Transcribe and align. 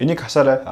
Энийг 0.00 0.20
хасаарай. 0.20 0.64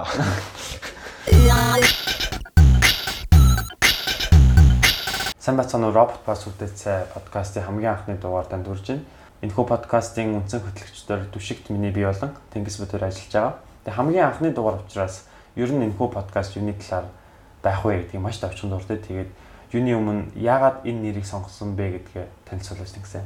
Сайн 5.38 5.56
бацхан 5.60 5.84
робот 5.92 6.24
бас 6.24 6.46
үтээцээ 6.48 7.12
подкастын 7.12 7.68
хамгийн 7.68 7.92
анхны 7.92 8.16
дугаар 8.16 8.48
танд 8.48 8.64
хүрж 8.64 8.88
байна. 8.88 9.04
Энэхүү 9.44 9.64
подкастын 9.68 10.32
үндсэн 10.32 10.64
хөтлөгчдөр 10.64 11.28
Түшигт 11.28 11.68
миний 11.68 11.92
бий 11.92 12.08
болон 12.08 12.32
Тэнгис 12.56 12.80
Бөдөр 12.80 13.04
ажиллаж 13.04 13.28
байгаа. 13.28 13.54
Тэгээ 13.84 13.96
хамгийн 14.00 14.24
анхны 14.32 14.48
дугаар 14.56 14.80
учраас 14.80 15.28
ер 15.60 15.76
нь 15.76 15.92
энэхүү 15.92 16.08
подкаст 16.08 16.56
юуны 16.56 16.72
талаар 16.80 17.12
байх 17.60 17.84
вэ 17.84 18.08
гэдгийг 18.08 18.24
маш 18.24 18.40
товчхон 18.40 18.72
дуртай. 18.72 18.96
Тэгээд 18.96 19.28
юуны 19.76 19.92
өмнө 19.92 20.40
яагаад 20.40 20.88
энэ 20.88 21.12
нэрийг 21.12 21.28
сонгосон 21.28 21.76
бэ 21.76 22.00
гэдгээ 22.00 22.48
танилцуулж 22.48 22.96
тэнгисэ. 22.96 23.20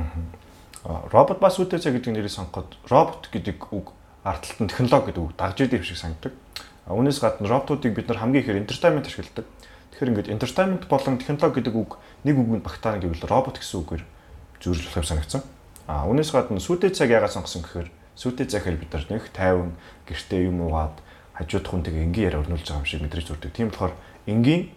Аа. 0.00 1.04
Робот 1.12 1.44
бас 1.44 1.60
үтээцээ 1.60 1.92
гэдэг 1.92 2.24
нэрийг 2.24 2.32
сонгоход 2.32 2.72
робот 2.88 3.28
гэдэг 3.28 3.68
үг 3.76 3.92
ард 4.26 4.42
талд 4.42 4.60
нь 4.66 4.70
технологи 4.74 5.14
гэдэг 5.14 5.22
үг 5.22 5.32
дагж 5.38 5.58
идэв 5.62 5.86
шиг 5.86 6.02
санагддаг. 6.02 6.34
Үүнээс 6.90 7.22
гадна 7.22 7.46
роботуудыг 7.46 7.94
бид 7.94 8.10
нар 8.10 8.18
хамгийн 8.18 8.42
ихээр 8.42 8.58
entertainment 8.66 9.06
ашигладаг. 9.06 9.46
Тэгэхээр 9.94 10.10
ингээд 10.10 10.32
entertainment 10.34 10.84
болон 10.90 11.14
технологи 11.22 11.62
гэдэг 11.62 11.74
үг 11.78 12.02
нэг 12.26 12.34
үгэнд 12.34 12.66
багтаана 12.66 12.98
гэвэл 12.98 13.22
робот 13.30 13.62
гэсэн 13.62 13.86
үгээр 13.86 14.02
зөвлөх 14.58 15.06
санагдсан. 15.06 15.46
А 15.86 16.10
үүнээс 16.10 16.34
гадна 16.34 16.58
сүйтэй 16.58 16.90
цаг 16.90 17.14
яагаад 17.14 17.30
сонгосон 17.30 17.62
гэхээр 17.62 17.88
сүйтэй 18.18 18.46
цаг 18.50 18.66
хэл 18.66 18.82
бид 18.82 18.90
нар 18.90 19.06
нэг 19.06 19.30
тайван 19.30 19.70
гэртээ 20.10 20.50
юм 20.50 20.66
уугаад 20.66 20.98
хажуудах 21.38 21.70
хүнтэйгээ 21.70 22.04
энгийн 22.10 22.26
яриа 22.26 22.42
өрнүүлж 22.42 22.66
байгаа 22.66 22.82
юм 22.82 22.90
шиг 22.90 23.02
мэдрэж 23.06 23.26
зүрдэг. 23.30 23.54
Тийм 23.54 23.70
болохоор 23.70 23.94
энгийн 24.26 24.74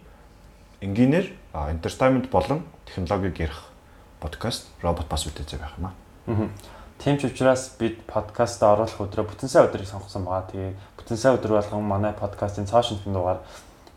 энгийнээр 0.80 1.26
entertainment 1.74 2.30
болон 2.30 2.62
технологиг 2.86 3.34
ярих 3.40 3.60
подкаст 4.20 4.70
робот 4.82 5.08
бас 5.08 5.26
үтэй 5.26 5.42
цаг 5.48 5.60
байх 5.60 5.74
юм 5.80 5.90
аа. 5.90 5.94
Тийм 7.00 7.16
ч 7.16 7.24
учраас 7.32 7.72
бид 7.80 8.04
подкаст 8.04 8.60
оруулах 8.60 9.00
өдрөө 9.00 9.24
бүтэн 9.32 9.48
сая 9.48 9.64
өдрийг 9.64 9.88
сонгосон 9.88 10.28
байгаа. 10.28 10.52
Тэгээ 10.52 10.72
бүтэн 11.00 11.16
сая 11.16 11.32
өдөр 11.32 11.56
болгон 11.56 11.80
манай 11.80 12.12
подкастын 12.12 12.68
цааш 12.68 12.92
шинхэн 12.92 13.16
дугаар 13.16 13.40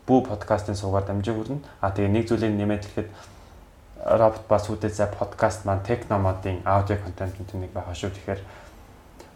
бүү 0.08 0.24
подкастын 0.24 0.72
суугаар 0.72 1.04
дамжиж 1.04 1.36
хүрнэ. 1.36 1.60
А 1.84 1.92
тэгээ 1.92 2.08
нэг 2.08 2.24
зүйлийг 2.32 2.56
нэмээд 2.56 2.84
хэлэхэд 2.88 3.08
робот 4.08 4.48
бас 4.48 4.72
үдээсээ 4.72 5.12
подкаст 5.20 5.68
маань 5.68 5.84
техномодын 5.84 6.64
аудио 6.64 6.96
контентын 6.96 7.60
нэг 7.60 7.76
байгаа 7.76 7.92
шүү. 7.92 8.08
Тэгэхээр 8.08 8.40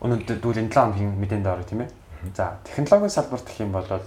өнөөдөр 0.01 0.39
дүүл 0.41 0.61
энэ 0.65 0.73
7 0.73 0.89
хоногийн 0.89 1.13
мэдээнд 1.21 1.45
орох 1.53 1.69
тийм 1.69 1.85
ээ. 1.85 1.93
За 2.33 2.57
технологийн 2.65 3.13
салбарт 3.13 3.45
гэх 3.45 3.61
юм 3.69 3.77
бол 3.77 4.01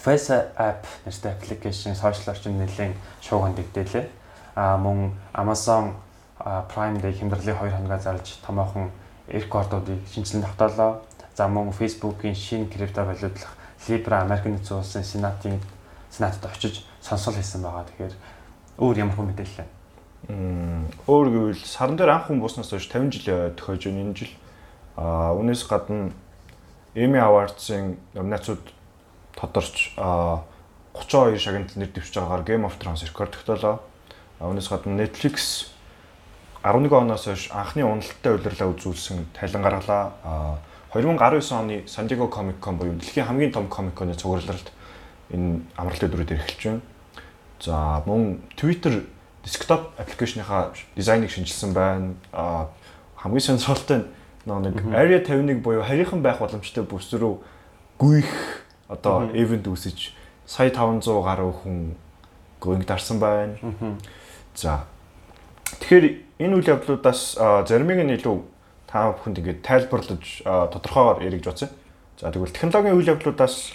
Face 0.00 0.32
app 0.56 0.88
нэртэй 1.04 1.36
application 1.36 1.92
social 1.92 2.32
орчин 2.32 2.56
нэлийн 2.56 2.96
шууган 3.20 3.52
дэгдээлээ. 3.52 4.08
А 4.56 4.80
мөн 4.80 5.12
Amazon 5.36 5.92
Prime 6.44 7.00
Day 7.00 7.12
хэмдэрлэлийн 7.14 7.58
2 7.58 7.70
хоногоо 7.70 7.98
зарлж 7.98 8.38
томоохон 8.46 8.90
рекордуудыг 9.28 10.02
шинжилэн 10.12 10.42
тогтоолоо. 10.42 11.02
За 11.34 11.48
мөн 11.48 11.72
Facebook-ийн 11.72 12.34
шинэ 12.34 12.66
крипто 12.66 13.04
валютлах 13.04 13.56
Libra 13.88 14.22
Америкийн 14.22 14.54
нэгдсэн 14.58 14.78
улсын 14.78 15.04
сенатын 15.04 15.60
сенатад 16.10 16.50
очиж 16.50 16.84
сонсол 17.00 17.34
хийсэн 17.34 17.62
байгаа. 17.62 17.86
Тэгэхээр 17.88 18.14
өөр 18.78 18.96
ямар 18.98 19.16
хүн 19.16 19.26
мэдээлэл 19.32 19.62
вэ? 19.62 19.66
Өөр 21.06 21.28
гэвэл 21.30 21.64
саран 21.66 21.96
дээр 21.96 22.14
анх 22.14 22.26
хүн 22.28 22.38
бууснаас 22.38 22.70
хойш 22.70 22.86
50 22.90 23.22
жил 23.22 23.50
тохиож 23.56 23.86
байна 23.86 24.02
энэ 24.06 24.14
жил. 24.14 24.34
Аа 24.96 25.34
үүнээс 25.34 25.66
гадна 25.66 26.12
Emmy 26.94 27.18
Awards-ын 27.18 27.96
номинацууд 28.14 28.62
тодорч 29.34 29.96
32 29.96 31.40
шагналд 31.40 31.72
нэр 31.74 31.90
дэвшиж 31.90 32.14
байгаагаар 32.20 32.44
Game 32.44 32.68
of 32.68 32.76
Thrones 32.78 33.02
рекорд 33.02 33.32
тогтоолоо. 33.32 33.80
Үүнээс 34.38 34.68
гадна 34.68 35.00
Netflix 35.00 35.71
11 36.62 36.92
оноос 36.94 37.24
хойш 37.26 37.50
анхны 37.50 37.82
уналттай 37.82 38.34
удирлаа 38.36 38.70
үзүүлсэн 38.70 39.26
тайлан 39.34 39.62
гаргалаа. 39.62 40.58
2019 40.94 41.52
оны 41.58 41.82
San 41.88 42.06
Diego 42.06 42.28
Comic 42.30 42.60
Con 42.60 42.78
буюу 42.78 42.94
дэлхийн 42.94 43.26
хамгийн 43.26 43.52
том 43.52 43.66
Comic 43.66 43.94
Con-ы 43.94 44.14
цугларалд 44.14 44.70
энэ 45.30 45.62
амралтын 45.76 46.08
өдрүүд 46.08 46.32
эрхэлж 46.38 46.62
байна. 46.62 46.80
За 47.58 48.02
мөн 48.06 48.38
Twitter 48.54 49.02
desktop 49.42 49.90
аппликейшныхаа 49.98 50.72
дизайныг 50.94 51.30
шинжилсэн 51.30 51.72
байна. 51.74 52.14
Хамгийн 53.16 53.42
сонирхолтой 53.42 54.06
нэг 54.46 54.78
Area 54.94 55.18
51 55.18 55.62
буюу 55.62 55.82
харийнхан 55.82 56.22
байх 56.22 56.38
боломжтой 56.38 56.84
бүс 56.84 57.10
рүү 57.10 57.42
гүйх 57.98 58.30
одоо 58.86 59.30
event 59.34 59.66
үүсэж 59.66 60.14
сая 60.46 60.70
500 60.70 61.22
гаруй 61.26 61.52
хүн 61.52 61.96
гүйг 62.60 62.86
дарсан 62.86 63.18
байна. 63.18 63.56
За 64.54 64.84
тэгэхээр 65.80 66.04
энэ 66.42 66.54
үйл 66.58 66.72
явдлуудаас 66.74 67.38
заримыг 67.68 68.02
нь 68.02 68.16
илүү 68.18 68.36
та 68.90 69.16
бүхэнд 69.16 69.40
ингээд 69.40 69.60
тайлбарлаж 69.64 70.44
тодорхойгоор 70.44 71.24
яригж 71.24 71.46
бодсон. 71.48 71.70
За 72.20 72.28
тэгвэл 72.28 72.52
технологийн 72.52 72.98
үйл 72.98 73.12
явдлуудаас 73.16 73.72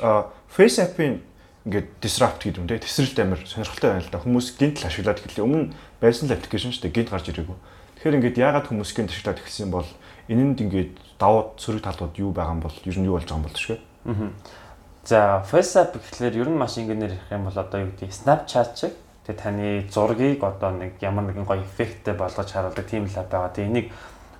Face 0.51 0.77
app-ийн 0.77 1.25
ингээд 1.65 1.87
disrupt 1.99 2.43
гэдэг 2.45 2.61
юм 2.61 2.69
те 2.69 2.79
тесрэлт 2.79 3.17
амир 3.19 3.41
сонирхолтой 3.43 3.89
байна 3.91 4.05
л 4.05 4.13
да. 4.13 4.21
Хүмүүс 4.23 4.47
гинт 4.55 4.79
л 4.79 4.87
ашиглаад 4.87 5.19
эхэллээ. 5.19 5.43
Өмнө 5.43 5.73
байсан 5.99 6.29
л 6.29 6.35
аппликейшн 6.37 6.71
дээ. 6.79 6.95
Гинт 6.95 7.11
гарч 7.11 7.27
ирээгүй. 7.33 7.57
Тэгэхээр 7.97 8.17
ингээд 8.21 8.37
яагаад 8.39 8.67
хүмүүс 8.71 8.91
гинт 8.95 9.11
ашиглаад 9.11 9.41
эхэлсэн 9.41 9.71
бол 9.73 9.89
энэнд 10.31 10.57
ингээд 10.63 10.93
давуу 11.19 11.57
сөрөг 11.59 11.83
талууд 11.83 12.15
юу 12.21 12.31
байгаа 12.31 12.55
юм 12.55 12.61
бол 12.63 12.77
ер 12.77 12.97
нь 12.99 13.07
юу 13.09 13.19
болж 13.19 13.27
байгаа 13.27 13.41
юм 13.41 13.47
бол 13.49 13.57
шүү. 13.57 13.77
Аа. 14.07 14.31
За 15.03 15.43
Face 15.43 15.75
app 15.75 15.97
гэхлээр 15.97 16.45
ер 16.45 16.49
нь 16.51 16.59
маш 16.59 16.77
ингээнээр 16.77 17.15
ярих 17.19 17.31
юм 17.31 17.47
бол 17.49 17.57
одоо 17.57 17.79
юу 17.83 17.91
гэдэг 17.95 18.11
Snapchat 18.11 18.69
шиг 18.75 18.93
тэгээ 19.27 19.43
таны 19.43 19.67
зургийг 19.91 20.39
одоо 20.43 20.71
нэг 20.71 20.95
ямар 21.03 21.27
нэгэн 21.27 21.43
гоё 21.43 21.59
эффекттэй 21.59 22.15
болгож 22.15 22.47
харуулдаг 22.47 22.87
тийм 22.87 23.05
л 23.05 23.11
байгаа. 23.11 23.51
Тэгээ 23.51 23.67
энийг 23.67 23.91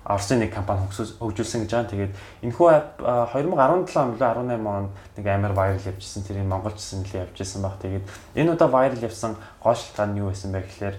Орсын 0.08 0.40
нэг 0.40 0.54
компани 0.56 0.88
хөгжүүлсэн 0.88 1.68
гэж 1.68 1.72
байгаа. 1.76 1.92
Тэгээд 1.92 2.12
энэхүү 2.48 2.68
app 2.72 2.96
2017 3.36 3.92
он 4.00 4.16
18 4.16 4.64
онд 4.64 4.90
нэг 5.20 5.26
амар 5.28 5.52
viral 5.52 5.84
явжсэн. 5.84 6.24
Тэрийг 6.24 6.48
монголчсан 6.48 7.04
нэлээ 7.04 7.28
явжсэн 7.28 7.60
баг. 7.60 7.76
Тэгээд 7.84 8.08
энэ 8.32 8.52
удаа 8.56 8.72
viral 8.72 9.04
явсан 9.04 9.36
гол 9.60 9.76
шалтгаан 9.76 10.16
нь 10.16 10.20
юу 10.24 10.32
байсан 10.32 10.56
бэ 10.56 10.64
гэхээр 10.64 10.96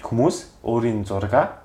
хүмүүс 0.00 0.36
өөрийн 0.64 1.04
зургаа 1.04 1.60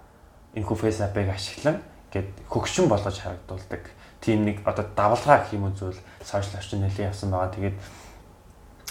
энэхүү 0.59 0.75
face 0.75 0.99
app-ыг 1.07 1.31
ашиглан 1.31 1.79
гээд 2.11 2.51
хөгшин 2.51 2.91
болгож 2.91 3.15
харагдуулдаг. 3.15 3.87
Тийм 4.19 4.43
нэг 4.43 4.59
одоо 4.67 4.83
давалгаа 4.91 5.47
гэх 5.47 5.55
юм 5.55 5.71
зүйл 5.71 5.95
social 6.19 6.59
орчин 6.59 6.83
нэлээ 6.83 7.07
явсан 7.15 7.31
байгаа. 7.31 7.55
Тэгээд 7.55 7.75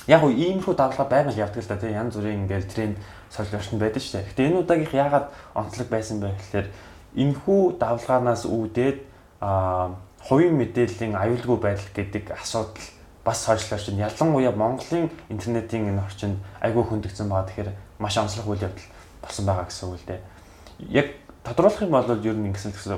яг 0.08 0.24
уу 0.24 0.32
иймэрхүү 0.32 0.74
давлага 0.74 1.04
байгаль 1.04 1.36
явдаг 1.36 1.62
л 1.62 1.69
да 1.69 1.76
тийм 1.76 1.92
янз 1.92 2.16
бүрийн 2.16 2.48
ингээл 2.48 2.72
тренд 2.72 2.96
social 3.28 3.60
орчинд 3.60 3.80
байдаг 3.84 4.02
шүү 4.02 4.12
дээ. 4.16 4.28
Гэтэ 4.32 4.46
энэ 4.48 4.60
удаагийнх 4.64 4.94
яагаад 4.96 5.26
онцлог 5.52 5.88
байсан 5.92 6.16
бэ 6.24 6.32
гэхээр 6.32 6.66
энэхүү 7.12 7.60
давлгаанаас 7.76 8.48
үүдээд 8.48 8.98
хувийн 10.24 10.56
мэдээллийн 10.56 11.12
аюулгүй 11.12 11.58
байдал 11.60 11.92
гэдэг 11.92 12.24
асуудал 12.32 12.86
бас 13.24 13.38
сошиал 13.44 13.76
орчинд 13.76 14.00
ялангуяа 14.00 14.52
Монголын 14.56 15.12
интернетийн 15.28 15.92
энэ 15.92 16.00
орчинд 16.00 16.40
айгүй 16.64 16.84
хөндөгцөн 16.88 17.28
байгаа. 17.28 17.48
Тэгэхээр 17.52 17.70
маш 18.00 18.16
онцлог 18.16 18.48
үйл 18.48 18.64
явдал 18.64 18.88
болсон 19.20 19.44
байгаа 19.44 19.66
гэсэн 19.69 19.88
үг 19.92 20.00
л 20.00 20.08
дээ. 20.08 20.20
Яг 20.88 21.06
тодруулах 21.44 21.82
юм 21.84 21.92
бол 21.92 22.08
ер 22.08 22.36
нь 22.36 22.48
ингэсэн 22.48 22.72
гэсэн 22.72 22.96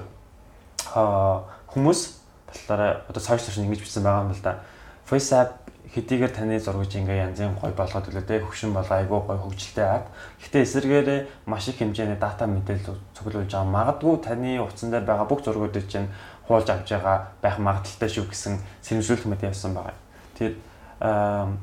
аа 0.95 1.43
хүмүүс 1.75 2.01
болохоор 2.47 2.83
одоо 3.11 3.23
сошиал 3.23 3.51
орчинд 3.51 3.67
ингэж 3.67 3.83
бичсэн 3.83 4.03
байгаа 4.07 4.25
юм 4.27 4.35
л 4.35 4.43
да. 4.43 4.63
Face 5.11 5.35
app 5.35 5.70
хэдийгээр 5.91 6.31
таны 6.31 6.61
зургаж 6.61 6.95
ингээ 6.95 7.27
янзын 7.27 7.59
гой 7.59 7.75
болгоод 7.75 8.15
үлээ 8.15 8.47
хөвшин 8.47 8.71
бол 8.71 8.87
айгүй 8.87 9.21
гой 9.27 9.39
хөгжилтэй 9.43 9.87
аад. 9.87 10.07
Гэхдээ 10.39 10.63
эсэргээрээ 10.63 11.21
маш 11.51 11.67
их 11.67 11.83
хэмжээний 11.83 12.15
дата 12.15 12.47
мэдээлэл 12.47 13.01
цуглуулж 13.19 13.51
байгаа. 13.51 13.67
Магадгүй 13.67 14.17
таны 14.23 14.63
утсан 14.63 14.95
дээр 14.95 15.03
байгаа 15.03 15.27
бүх 15.27 15.43
зургуудыг 15.43 15.91
чинь 15.91 16.07
хуулж 16.47 16.71
авч 16.71 16.95
байгаа 16.95 17.35
байх 17.43 17.59
магадaltaй 17.59 18.07
шүү 18.07 18.31
гэсэн 18.31 18.63
сэрэмжлүүлэх 18.87 19.27
мэт 19.27 19.43
явсан 19.51 19.75
байгаа. 19.75 19.99
Тэгээд 20.39 20.57
аа 21.03 21.59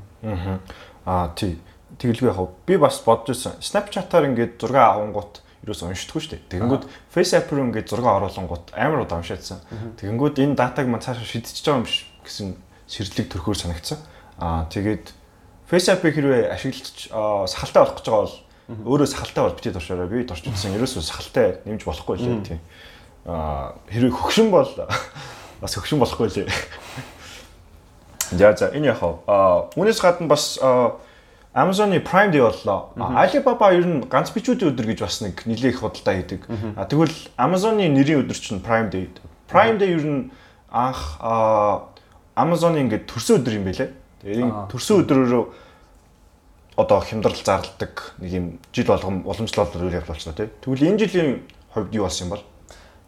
аа 1.08 1.32
тий 1.40 1.64
тэгэлгүй 1.96 2.28
яг 2.28 2.40
би 2.68 2.76
бас 2.76 3.00
бодож 3.00 3.32
ирсэн. 3.32 3.64
Snapchat-аар 3.64 4.28
ингээд 4.28 4.60
зураг 4.60 4.92
авангууд 4.92 5.40
юус 5.64 5.88
уншдаггүй 5.88 6.20
шүү 6.20 6.32
дээ. 6.36 6.52
Тэгэнгүүт 6.52 6.84
Face 7.16 7.32
app 7.32 7.48
руу 7.56 7.64
ингээд 7.72 7.88
зураг 7.88 8.12
оруулангууд 8.12 8.76
амар 8.76 9.08
удаа 9.08 9.24
уншаадсан. 9.24 9.64
Тэгэнгүүт 9.96 10.36
энэ 10.44 10.60
датаг 10.60 10.92
маань 10.92 11.04
цаашаа 11.04 11.24
шидчихэж 11.24 11.64
байгаа 11.64 11.80
юм 11.80 11.88
биш 11.88 12.12
гэсэн 12.28 12.48
сэрлэг 12.88 13.28
төрхөөр 13.32 13.60
санагдсан. 13.60 14.00
Аа 14.00 14.17
тэгээд 14.40 15.06
FaceApp-ыг 15.68 16.14
хэрвээ 16.16 16.54
ашиглаж 16.54 17.10
сахалтай 17.50 17.82
болох 17.84 17.98
гэж 17.98 18.06
байгаа 18.08 18.24
бол 18.24 18.36
өөрөө 18.68 19.08
сахалтай 19.08 19.44
бол 19.44 19.58
битээ 19.58 19.74
туршаарай. 19.74 20.08
Би 20.08 20.24
турч 20.28 20.44
үзсэн. 20.48 20.76
Ерөөсөө 20.76 21.04
сахалтай 21.04 21.60
нэмж 21.66 21.84
болохгүй 21.88 22.16
лээ 22.20 22.40
тийм. 22.46 22.60
Аа 23.26 23.76
хэрвээ 23.90 24.14
хөгшин 24.14 24.52
бол 24.52 24.70
бас 25.62 25.74
хөгшин 25.76 26.00
болохгүй 26.00 26.48
лээ. 26.48 26.48
За 28.32 28.54
за 28.56 28.72
энэ 28.76 28.92
вэ? 28.92 29.24
Аа 29.28 29.72
үүнээс 29.76 30.00
гадна 30.04 30.28
бас 30.28 30.60
Amazon-ы 31.58 32.00
Prime 32.06 32.32
Day 32.32 32.44
боллоо. 32.44 32.94
Alibaba 32.96 33.72
ер 33.74 33.88
нь 33.88 34.06
ганц 34.06 34.30
бичүүдийн 34.30 34.72
өдөр 34.76 34.94
гэж 34.94 35.00
бас 35.02 35.24
нэг 35.26 35.42
нэлээх 35.48 35.82
худалдаа 35.82 36.14
хийдэг. 36.14 36.46
Тэгвэл 36.86 37.18
Amazon-ы 37.34 37.90
нэрийн 37.90 38.22
өдөр 38.22 38.38
чинь 38.38 38.62
Prime 38.62 38.92
Day. 38.94 39.10
Prime 39.50 39.82
Day 39.82 39.96
ер 39.96 40.06
нь 40.06 40.30
анх 40.70 41.18
Amazon-ы 42.38 42.84
ингээд 42.86 43.10
төрсөн 43.10 43.42
өдөр 43.42 43.58
юм 43.58 43.66
байлээ. 43.66 43.90
Тэгээд 44.22 44.74
төрсөн 44.74 45.04
өдрөөрөө 45.06 45.44
одоо 46.78 47.00
хямдрал 47.02 47.38
зарладаг 47.38 48.14
нэг 48.18 48.32
юм 48.34 48.46
жил 48.74 48.86
болгон 48.86 49.22
уламжлалт 49.26 49.76
үйл 49.78 49.94
явдал 49.94 50.14
болчихно 50.14 50.34
тий. 50.34 50.50
Тэгвэл 50.62 50.88
энэ 50.90 51.00
жилийн 51.06 51.42
хувьд 51.74 51.94
юу 51.94 52.06
болсон 52.06 52.26
юм 52.26 52.32
бол? 52.38 52.44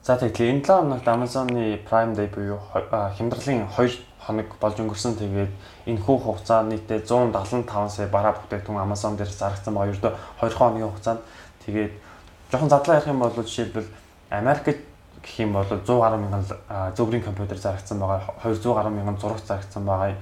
За 0.03 0.17
тэгэхээр 0.17 0.53
энэ 0.53 0.65
7 0.65 0.85
хоногт 0.85 1.07
Amazon-ы 1.07 1.81
Prime 1.85 2.13
Day 2.17 2.27
буюу 2.33 2.57
хямдралын 2.73 3.69
2 3.69 3.97
хоног 4.25 4.47
болж 4.61 4.77
өнгөрсөн. 4.81 5.17
Тэгээд 5.21 5.51
энэ 5.85 6.01
хүү 6.01 6.17
хугацаанд 6.17 6.73
нийтдээ 6.73 7.05
175 7.05 7.89
сая 7.89 8.07
бараа 8.09 8.33
бүтээгдэхүүн 8.37 8.85
Amazon 8.85 9.17
дээр 9.17 9.29
зарагдсан 9.29 9.73
байгаа. 9.73 9.93
Ердөө 9.93 10.13
2 10.45 10.57
хоногийн 10.57 10.89
хугацаанд 10.89 11.21
тэгээд 11.65 11.93
жоохон 12.49 12.69
задлаа 12.69 12.97
ярих 12.97 13.09
юм 13.09 13.19
бол 13.21 13.33
жишээлбэл 13.33 13.89
Америкт 14.29 14.81
гэх 15.21 15.35
юм 15.41 15.53
бол 15.53 15.65
100 15.65 15.85
гаруй 15.85 16.19
мянган 16.21 16.45
зөвгөрийн 16.97 17.25
компьютер 17.25 17.57
зарагдсан 17.57 17.99
байгаа. 17.99 18.33
200 18.41 18.73
гаруй 18.73 18.93
мянган 18.93 19.17
зураг 19.17 19.41
зарагдсан 19.45 19.85
байгаа. 19.85 20.17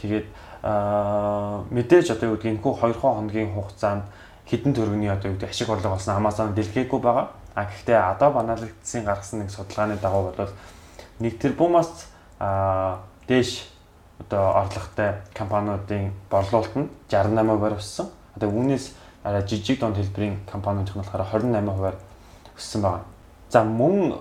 Тэгээд 0.00 0.26
мэдээж 0.64 2.06
одоо 2.16 2.26
юу 2.32 2.36
гэдгийг 2.36 2.56
энэ 2.56 2.62
хүү 2.64 2.74
2 2.80 3.00
хоногийн 3.00 3.52
хугацаанд 3.52 4.04
хідэн 4.48 4.72
төгрөгийн 4.74 5.12
одоо 5.12 5.30
юу 5.30 5.36
гэдэг 5.36 5.50
ашиг 5.50 5.68
орлого 5.68 5.96
болсон 5.96 6.16
Amazon 6.16 6.54
дэлгэхгүй 6.54 7.00
байгаа. 7.00 7.28
А 7.54 7.64
гэхдээ 7.64 7.98
Adobe 8.00 8.38
Analytics-ийн 8.40 9.04
гаргасан 9.04 9.40
нэг 9.40 9.50
судалгааны 9.50 9.96
дагуу 10.00 10.32
бол 10.32 10.52
нэг 11.20 11.38
тэрбумаас 11.38 12.08
а 12.40 13.04
дээш 13.28 13.68
одоо 14.20 14.64
орлоготой 14.64 15.20
компаниудын 15.34 16.12
борлуулалт 16.30 16.76
нь 16.76 16.88
68%-аар 17.08 17.78
өссөн. 17.78 18.08
Одоо 18.36 18.48
үүнээс 18.50 18.92
арай 19.22 19.42
жижиг 19.46 19.80
дунд 19.80 19.96
хэлбэрийн 19.96 20.44
компаниуд 20.50 20.90
нь 20.90 20.98
болохоор 20.98 21.24
28%-аар 21.28 21.96
өссөн 22.58 22.82
байна. 22.82 23.04
За 23.48 23.64
мөн 23.64 24.14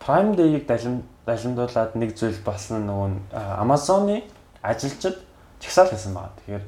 Prime 0.00 0.36
Day-ийг 0.36 0.66
далим 0.66 1.02
далимдуулаад 1.26 1.94
нэг 1.94 2.16
зүйл 2.16 2.38
болсон 2.44 2.86
нөгөө 2.86 3.10
Amazon-ы 3.60 4.22
ажилчид 4.62 5.16
чагсаал 5.60 5.90
хийсэн 5.90 6.14
байна. 6.14 6.34
Тэгэхээр 6.44 6.64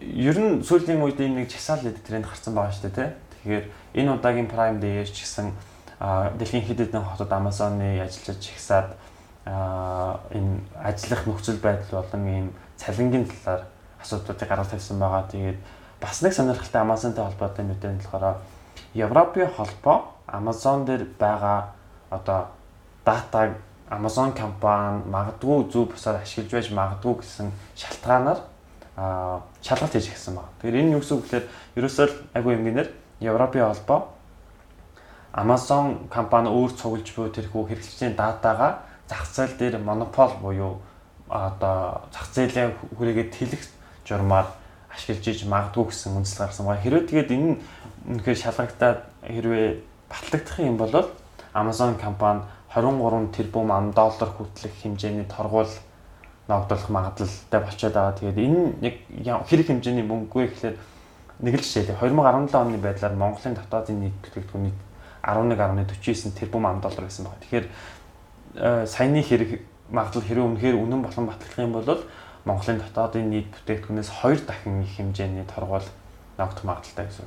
ер 0.00 0.38
нь 0.38 0.62
сүүлийн 0.62 1.02
үед 1.02 1.20
энэ 1.20 1.44
нэг 1.44 1.48
чагсаал 1.50 1.82
гэдэг 1.82 2.02
тренд 2.02 2.26
гарсан 2.26 2.54
байгаа 2.54 2.72
шүү 2.72 2.90
дээ, 2.90 2.94
тий. 2.94 3.10
Тэгэхээр 3.44 3.64
энэ 3.94 4.12
удаагийн 4.14 4.50
Prime 4.50 4.78
Day-ээр 4.80 5.10
ч 5.10 5.22
гэсэн 5.22 5.52
дэлхийн 6.38 6.64
хэд 6.66 6.80
хэдэн 6.90 7.04
хотод 7.04 7.30
Amazon-ы 7.30 8.02
ажилчид 8.02 8.40
чигсаад 8.42 8.96
энэ 9.46 10.64
ажиллах 10.80 11.22
нөхцөл 11.26 11.60
байдал 11.62 12.02
болон 12.02 12.24
ийм 12.26 12.46
цалингийн 12.76 13.28
талаар 13.28 13.68
асуудлуудыг 14.00 14.48
гаргаж 14.48 14.68
тавьсан 14.72 14.98
байгаа. 14.98 15.28
Тэгээд 15.30 15.58
бас 16.00 16.22
нэг 16.22 16.32
сонирхолтой 16.32 16.80
Amazon-тай 16.82 17.24
холбоотой 17.24 17.64
мэдээ 17.64 17.92
нь 17.92 18.02
болохоор 18.02 18.42
Европын 18.94 19.48
холбоо 19.54 20.14
Amazon 20.26 20.84
дээр 20.84 21.04
байгаа 21.18 21.72
одоо 22.10 22.48
датаг 23.04 23.56
Amazon 23.90 24.32
компани 24.32 25.04
магадгүй 25.10 25.68
зөв 25.70 25.92
бусаар 25.92 26.22
ашиглаж 26.22 26.52
байж 26.52 26.68
магадгүй 26.72 27.14
гэсэн 27.20 27.52
шалтгаанаар 27.76 28.40
шалгалт 29.60 29.92
хийж 29.92 30.08
гисэн 30.08 30.34
байна. 30.34 30.48
Тэгэхээр 30.62 30.80
энэ 30.80 30.94
юу 30.96 31.00
гэсэн 31.04 31.16
үг 31.18 31.24
гэхээр 31.28 31.46
ерөөсөө 31.76 32.06
айгүй 32.32 32.52
юм 32.54 32.64
гинээр 32.64 32.88
Европын 33.20 33.68
холбоо 33.68 34.00
Amazon 35.34 36.08
компани 36.08 36.48
өөр 36.48 36.72
цуглаж 36.78 37.10
буй 37.12 37.28
тэрхүү 37.28 37.62
хэрэглэгчийн 37.68 38.14
датагаа 38.16 38.86
зах 39.10 39.26
зээл 39.26 39.58
дээр 39.58 39.78
монопол 39.82 40.32
буюу 40.40 40.80
одоо 41.28 42.06
зах 42.14 42.30
зээлийн 42.32 42.72
хүрээгээ 42.96 43.28
тэлэх 43.34 43.62
журмаар 44.06 44.46
ашиглаж 44.94 45.26
иж 45.26 45.44
магадгүй 45.44 45.90
гэсэн 45.90 46.16
үндэслэл 46.16 46.46
гарсан 46.46 46.66
байна. 46.66 46.80
Хэрвээ 46.80 47.08
тэгээд 47.10 47.30
энэ 47.34 47.58
үнэхээр 48.14 48.38
шалгагтаад 48.38 48.98
хэрвээ 49.26 49.68
батлагдах 50.06 50.58
юм 50.62 50.76
бол 50.78 50.94
Amazon 51.54 51.98
компани 51.98 52.46
23 52.74 53.30
тэрбум 53.30 53.70
ам 53.72 53.92
доллар 53.92 54.30
хүртэлх 54.34 54.74
хэмжээний 54.82 55.24
торгуул 55.24 55.70
ногдуулах 56.48 56.88
магадлалтай 56.90 57.60
болчиход 57.60 57.94
байгаа. 57.94 58.18
Тэгээд 58.18 58.38
энэ 58.38 58.92
яг 59.22 59.46
хэрэг 59.46 59.66
хэмжээний 59.70 60.02
мөнгө 60.02 60.34
вэ 60.34 60.46
гэхээр 60.50 60.76
нэг 61.40 61.54
л 61.54 61.62
жишээ. 61.62 61.94
2017 61.96 62.54
оны 62.54 62.78
байдлаар 62.78 63.14
Монголын 63.14 63.54
дотоодын 63.54 64.00
нийт 64.00 64.16
бүтээгдэхүүн 64.26 64.64
нийт 64.66 64.80
11.49 65.22 66.34
тэрбум 66.34 66.66
ам 66.66 66.80
доллар 66.82 67.06
байсан 67.06 67.24
байна. 67.24 67.42
Тэгэхээр 67.46 67.66
э, 68.58 68.86
саяны 68.86 69.22
хэрэг 69.22 69.62
магадлал 69.88 70.26
хэрэв 70.26 70.44
үнэхээр 70.44 70.76
үнэн 70.76 71.00
болон 71.02 71.26
батлах 71.30 71.58
юм 71.58 71.72
бол 71.72 72.02
Монголын 72.44 72.82
дотоодын 72.82 73.30
нийт 73.30 73.48
бүтээгдэхүүнээс 73.54 74.10
2 74.20 74.44
дахин 74.44 74.82
их 74.82 74.92
хэмжээний 74.98 75.48
торгуул 75.48 75.86
ногдох 76.38 76.64
магадaltaй 76.64 77.06
гэсэн. 77.06 77.26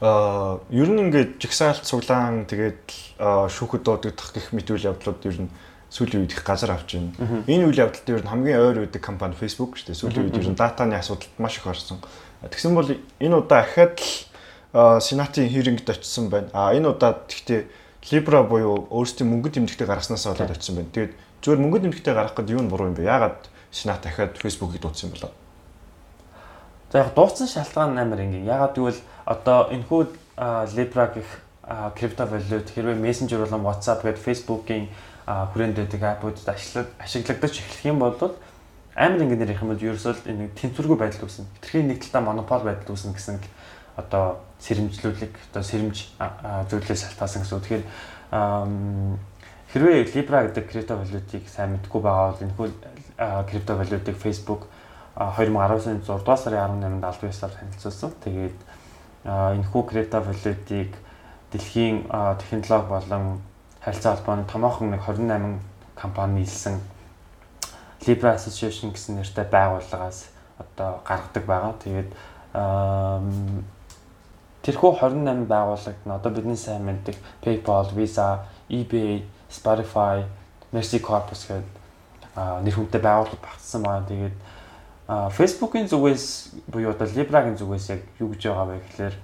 Аа 0.00 0.60
ер 0.70 0.88
нь 0.88 1.02
ингээд 1.10 1.42
жигсаалт 1.42 1.82
цуглаан 1.82 2.46
тэгээд 2.46 3.18
шүүхэд 3.50 3.82
дуудагдах 3.82 4.30
гих 4.34 4.54
мэт 4.54 4.70
үйл 4.70 4.94
явдлууд 4.94 5.22
ер 5.26 5.38
нь 5.46 5.50
сүүлийн 5.90 6.26
үед 6.26 6.34
их 6.34 6.42
газар 6.42 6.74
авч 6.74 6.98
байна. 6.98 7.42
Энэ 7.46 7.70
үйл 7.70 7.82
явдалд 7.86 8.08
ер 8.10 8.22
нь 8.22 8.30
хамгийн 8.30 8.58
ойр 8.58 8.78
үүдэг 8.86 9.02
компани 9.02 9.38
Facebook 9.38 9.78
шүү 9.78 9.94
дээ. 9.94 10.00
Сүүлийн 10.02 10.26
үед 10.30 10.38
ер 10.42 10.48
нь 10.50 10.58
датаны 10.58 10.98
асуудалд 10.98 11.34
маш 11.38 11.58
их 11.58 11.66
орсон. 11.66 12.02
Тэгсэн 12.42 12.74
бол 12.74 12.90
энэ 12.90 13.34
удаа 13.38 13.62
ахаад 13.62 13.98
л 13.98 15.00
сенатын 15.02 15.46
хирингэд 15.46 15.90
очисон 15.90 16.30
байна. 16.30 16.50
А 16.50 16.74
энэ 16.74 16.90
удаа 16.90 17.22
гэхдээ 17.26 17.66
Libra 18.10 18.42
буюу 18.42 18.84
өөрсдийн 18.90 19.30
мөнгө 19.30 19.54
тэмдэгтээ 19.54 19.86
гаргаснаас 19.86 20.26
болоод 20.26 20.50
очисон 20.50 20.82
байна. 20.82 20.92
Тэгээд 20.92 21.12
зөвхөн 21.40 21.62
мөнгө 21.62 21.78
тэмдэгтээ 21.88 22.14
гаргах 22.14 22.36
гэдэг 22.36 22.54
юу 22.58 22.62
нь 22.66 22.68
буруу 22.68 22.90
юм 22.90 22.98
бэ? 22.98 23.06
Яагаад 23.06 23.48
сенат 23.70 24.02
дахиад 24.02 24.36
Facebook-ийг 24.36 24.82
дуудсан 24.82 25.08
юм 25.08 25.16
болоо? 25.16 25.32
За 26.94 27.00
яг 27.00 27.14
дуудсан 27.14 27.48
шалтгаан 27.50 27.98
амар 27.98 28.22
ингэ. 28.22 28.46
Яагаад 28.46 28.78
гэвэл 28.78 29.02
одоо 29.26 29.66
энэхүү 29.74 30.14
Libra 30.78 31.10
гэх 31.10 31.26
крипто 31.98 32.22
валют 32.22 32.70
хэрвээ 32.70 32.94
Messenger 32.94 33.42
болон 33.42 33.66
WhatsApp 33.66 34.06
гэдэг 34.06 34.22
Facebook-ийн 34.22 34.86
хүрээнд 35.26 35.74
байдаг 35.74 36.02
аппуудад 36.06 36.54
ашиглагдаж 36.54 37.50
эхлэх 37.50 37.82
юм 37.82 37.98
бол 37.98 38.14
амар 38.94 39.26
ингэнээр 39.26 39.42
ярих 39.42 39.66
юм 39.66 39.74
бол 39.74 39.82
ерөөсөө 39.82 40.22
энэ 40.22 40.54
тэнцвэргүй 40.54 40.94
байдал 40.94 41.26
үүснэ. 41.26 41.50
Хитрхийн 41.58 41.90
нэг 41.90 41.98
талдаа 41.98 42.22
монопол 42.30 42.62
байдал 42.62 42.94
үүснэ 42.94 43.18
гэсэн 43.18 43.42
одоо 43.98 44.38
сэрэмжлүүлэг 44.62 45.34
одоо 45.50 45.62
сэрэмж 45.66 45.98
зөвлөлөөс 46.70 47.02
шалтгаалсан 47.10 47.42
гэсэн. 47.42 47.58
Тэгэхээр 47.58 47.84
хэрвээ 49.74 50.14
Libra 50.14 50.46
гэдэг 50.46 50.70
крипто 50.70 50.94
валютыг 50.94 51.42
сайн 51.50 51.74
мэдгүй 51.74 51.98
байгаа 51.98 52.38
бол 52.38 52.44
энэхүү 52.46 52.66
крипто 53.50 53.74
валютыг 53.82 54.14
Facebook 54.14 54.70
2019 55.16 55.86
оны 55.86 56.00
6 56.02 56.06
дугаар 56.06 56.38
сарын 56.38 56.82
18-нд 56.82 57.04
аль 57.04 57.20
биесээр 57.22 57.52
танилцуулсан. 57.54 58.12
Тэгээд 58.24 58.58
энэхүү 59.24 59.82
крипто 59.86 60.20
валютыг 60.20 60.90
дэлхийн 61.52 62.10
технологи 62.42 62.88
болон 62.88 63.40
харилцаа 63.80 64.16
холбооны 64.16 64.44
томоохон 64.50 64.90
нэг 64.90 65.00
28 65.06 65.60
компани 65.94 66.42
нийлсэн 66.42 66.80
Libra 68.06 68.34
Association 68.34 68.92
гэсэн 68.92 69.16
нэртэй 69.22 69.46
байгууллагаас 69.48 70.28
одоо 70.58 71.00
гаргадаг 71.06 71.44
байгаа. 71.46 71.74
Тэгээд 71.78 72.10
тэрхүү 74.66 74.90
28 74.98 75.46
байгууллагад 75.46 76.00
нь 76.04 76.10
одоо 76.10 76.30
бидний 76.32 76.56
сайн 76.56 76.84
мэддэг 76.84 77.16
PayPal, 77.40 77.88
Visa, 77.94 78.44
eBay, 78.68 79.22
Spotify, 79.48 80.26
Mercy 80.72 80.98
Corpus 80.98 81.46
гэдэг 81.46 81.70
нэр 82.66 82.74
хүнтэй 82.74 83.00
байгууллага 83.00 83.40
багтсан 83.40 83.82
байна. 83.82 84.06
Тэгээд 84.08 84.36
Facebook-ийн 85.08 85.88
зүгээс 85.88 86.64
буюу 86.72 86.96
одоо 86.96 87.04
Libra-гийн 87.04 87.60
зүгээс 87.60 87.86
яг 87.92 88.00
юу 88.16 88.32
гэж 88.32 88.48
байгаа 88.48 88.66
вэ 88.72 88.80
гэхээр 88.88 89.16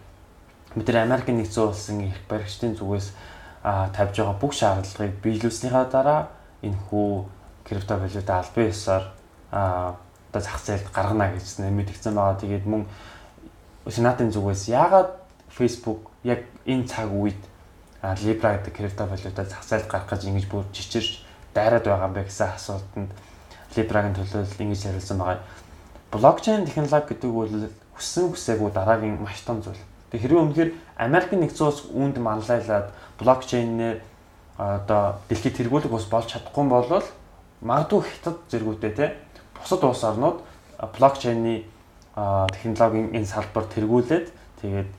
бид 0.76 0.88
нар 0.92 1.02
Америкийн 1.08 1.40
нэгдсэн 1.40 1.64
улсын 1.64 2.00
их 2.04 2.20
баригчдын 2.28 2.76
зүгээс 2.76 3.16
тавьж 3.64 4.14
байгаа 4.20 4.36
бүх 4.36 4.52
шаардлагыг 4.52 5.16
биелүүлснийхаа 5.24 5.88
дараа 5.88 6.28
энэ 6.60 6.76
хүү 6.76 7.24
крипто 7.64 7.96
валюта 7.96 8.44
албан 8.44 8.68
ёсоор 8.68 9.04
одоо 9.50 10.42
зах 10.44 10.60
зээлд 10.60 10.92
гаргана 10.92 11.32
гэж 11.32 11.64
нэмэгдсэн 11.64 12.14
байгаа. 12.14 12.40
Тэгээд 12.40 12.66
мөн 12.68 12.84
сенатын 13.88 14.30
зүгээс 14.36 14.68
яагаад 14.68 15.16
Facebook 15.48 16.12
яг 16.24 16.44
энэ 16.68 16.84
цаг 16.84 17.08
үед 17.08 17.40
Libra 18.20 18.60
гэдэг 18.60 18.76
крипто 18.76 19.08
валюта 19.08 19.48
зах 19.48 19.64
зээлд 19.64 19.88
гаргах 19.88 20.20
гэж 20.20 20.28
ингэж 20.28 20.46
бүр 20.52 20.64
жичирч 20.76 21.24
дайраад 21.54 21.84
байгаа 21.88 22.08
юм 22.08 22.14
бэ 22.14 22.28
гэсэн 22.28 22.52
асуултанд 22.52 23.10
Libra-гийн 23.76 24.14
төлөөлөл 24.18 24.64
ингэж 24.66 24.82
хариулсан 24.82 25.18
байгаа. 25.18 25.38
Блокчейн 26.10 26.66
технологи 26.66 27.14
гэдэг 27.14 27.30
бол 27.30 27.70
хүссэн 27.94 28.30
хүсээгүй 28.34 28.70
дараагийн 28.74 29.22
маш 29.22 29.40
том 29.46 29.62
зүйл. 29.62 29.78
Тэг 30.10 30.26
хэрвээ 30.26 30.42
үнэхээр 30.42 30.70
Америкийн 30.98 31.40
нэгдсэн 31.46 31.66
улс 31.66 31.86
үүнд 31.94 32.18
манлайлаад 32.18 32.90
блокчейнээр 33.18 34.02
одоо 34.58 35.22
дэлхийд 35.30 35.56
тэргүүлэх 35.56 35.92
ус 35.94 36.10
болж 36.10 36.26
чадахгүй 36.34 36.66
бол 36.66 37.04
магадгүй 37.62 38.00
хятад 38.02 38.36
зэргүүтээ 38.50 38.92
те 38.96 39.14
бусад 39.54 39.84
улс 39.84 40.02
орнууд 40.04 40.42
блокчейний 40.98 41.64
технологийн 42.16 43.14
энэ 43.14 43.30
салбар 43.30 43.70
тэргүүлээд 43.70 44.26
тэгээд 44.60 44.90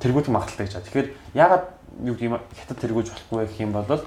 тэргүүлэх 0.00 0.32
магадaltaй 0.32 0.66
гэж 0.66 0.74
байна. 0.74 0.86
Тэгэхээр 0.88 1.08
яагаад 1.36 1.64
юу 2.06 2.14
гэдэг 2.16 2.28
юм 2.30 2.38
хятад 2.56 2.78
тэргүүлж 2.80 3.08
болохгүй 3.12 3.46
гэх 3.46 3.60
юм 3.60 3.72
бол 3.76 4.02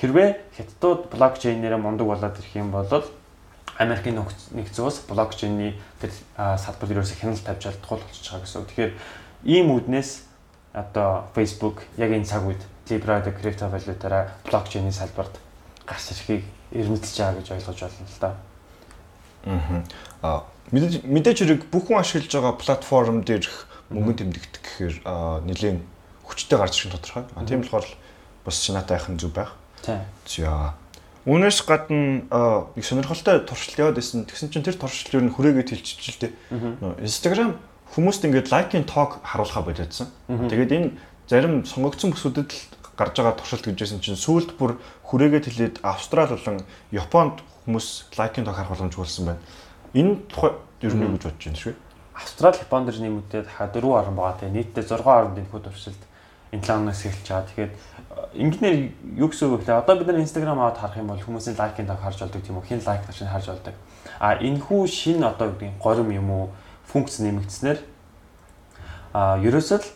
хэрвээ 0.00 0.28
хятадууд 0.56 1.00
блокчейнээр 1.12 1.76
мундаг 1.76 2.06
болоод 2.06 2.38
ирэх 2.38 2.56
юм 2.56 2.70
бол 2.72 2.88
Америкийн 3.80 4.20
нэгдсэн 4.52 4.84
улс 4.84 5.00
блокчейний 5.08 5.72
тэр 6.04 6.12
салбарт 6.36 6.92
ерөөсө 6.92 7.16
хяналт 7.16 7.40
тавьж 7.40 7.64
чадахгүй 7.64 7.96
болчихж 7.96 8.28
байгаа 8.28 8.44
гэсэн. 8.44 8.68
Тэгэхээр 8.68 8.92
ийм 9.48 9.72
үднээс 9.72 10.10
одоо 10.76 11.24
Facebook 11.32 11.88
яг 11.96 12.12
энэ 12.12 12.28
цаг 12.28 12.44
үед 12.44 12.60
Libra 12.90 13.24
гэдэг 13.24 13.40
крипто 13.40 13.72
валютаараа 13.72 14.36
блокчейний 14.44 14.92
салбарт 14.92 15.32
гарч 15.88 16.12
ирэхийг 16.12 16.44
эрмэлзэж 16.76 17.16
байгаа 17.16 17.38
гэж 17.40 17.48
ойлгож 17.56 17.78
байна 17.80 18.04
л 18.04 18.20
да. 18.20 18.30
Аа. 20.20 20.44
Мэдээж 20.70 20.94
мэдээж 21.08 21.38
хэрэг 21.40 21.62
бүх 21.72 21.88
хүн 21.88 22.04
ашиглаж 22.04 22.30
байгаа 22.30 22.54
платформ 22.60 23.24
дээрх 23.24 23.64
мөнгө 23.88 24.22
тэмдэгдэх 24.22 24.60
гэхээр 24.60 24.96
нэлээд 25.48 25.80
хүчтэй 26.28 26.58
гарч 26.58 26.74
ирэх 26.84 26.92
нь 26.92 26.96
тодорхой. 27.00 27.24
Тийм 27.48 27.64
болохоор 27.64 27.86
бас 28.44 28.56
Сената 28.60 28.94
айхан 28.94 29.18
зүг 29.18 29.32
байх. 29.34 29.56
Тийм. 29.82 30.04
За. 30.28 30.74
Үүнээс 31.28 31.58
гадна 31.68 32.24
нэг 32.72 32.84
сонирхолтой 32.84 33.44
туршилт 33.44 33.76
яваад 33.76 34.00
байсан. 34.00 34.24
Тэгсэн 34.24 34.48
чинь 34.48 34.64
тэр 34.64 34.80
туршилт 34.80 35.12
юу 35.12 35.24
н 35.28 35.34
хүрээгээд 35.34 35.68
хэлчихэж 35.76 36.06
л 36.16 36.22
дээ. 36.24 36.32
Instagram 37.04 37.60
хүмүүст 37.92 38.24
ингээд 38.24 38.48
лайкийн 38.48 38.88
тог 38.88 39.20
харуулхаа 39.20 39.66
болоодсан. 39.68 40.08
Тэгээд 40.28 40.72
энэ 40.72 40.88
зарим 41.28 41.68
сонгогдсон 41.68 42.16
бүсүүдэд 42.16 42.48
л 42.48 42.60
гарч 42.96 43.20
байгаа 43.20 43.36
туршилт 43.36 43.68
гэжсэн 43.68 44.00
чинь 44.00 44.16
сүүлд 44.16 44.56
бүр 44.56 44.80
хүрээгээд 45.08 45.46
хэлээд 45.48 45.76
Австрали 45.84 46.36
болон 46.36 46.64
Японд 46.88 47.44
хүмүүс 47.64 48.16
лайкийн 48.16 48.44
тог 48.48 48.56
харах 48.56 48.72
боломжгүй 48.72 49.04
болсон 49.04 49.24
байна. 49.28 49.40
Энэ 49.92 50.24
тухай 50.28 50.52
ер 50.84 50.94
нь 50.96 51.04
юу 51.04 51.16
гэж 51.16 51.24
бодож 51.28 51.44
байна 51.44 51.60
шүү? 51.60 51.74
Австрали, 52.16 52.60
Японд 52.60 52.86
дэр 52.88 52.98
нэмэгдээд 53.00 53.46
ха 53.56 53.68
4 53.72 53.84
орн 53.84 54.16
байгаа. 54.16 54.36
Тэгээ 54.40 54.56
нийтдээ 54.56 54.84
6 54.84 55.04
орнд 55.04 55.36
энэ 55.40 55.48
хүү 55.48 55.60
туршилт 55.64 56.02
энэ 56.52 56.64
7 56.64 56.76
оноос 56.76 57.00
эхэлж 57.08 57.26
байгаа. 57.28 57.48
Тэгэхээр 57.48 57.70
ингэнээр 58.10 58.90
юу 59.18 59.28
гэсэн 59.30 59.54
үг 59.54 59.62
вэ? 59.62 59.78
Одоо 59.78 59.96
бид 59.96 60.06
нар 60.10 60.18
Instagram 60.18 60.58
аваад 60.58 60.78
харах 60.78 60.98
юм 60.98 61.14
бол 61.14 61.22
хүмүүсийн 61.22 61.54
лайкийн 61.54 61.86
таг 61.86 62.02
харж 62.02 62.18
болдог 62.20 62.42
тийм 62.42 62.58
үү? 62.58 62.66
Хин 62.66 62.82
лайк 62.82 63.06
гэж 63.06 63.22
харж 63.22 63.46
болдог. 63.54 63.74
А 64.18 64.34
энэ 64.34 64.58
хүү 64.58 64.82
шин 64.90 65.22
одоо 65.22 65.50
юу 65.50 65.58
гэдэг 65.58 65.78
горим 65.78 66.10
юм 66.10 66.30
уу? 66.30 66.48
Функц 66.90 67.22
нэмэгдснээр 67.22 67.78
а 69.14 69.38
ерөөсөө 69.38 69.78
л 69.78 69.88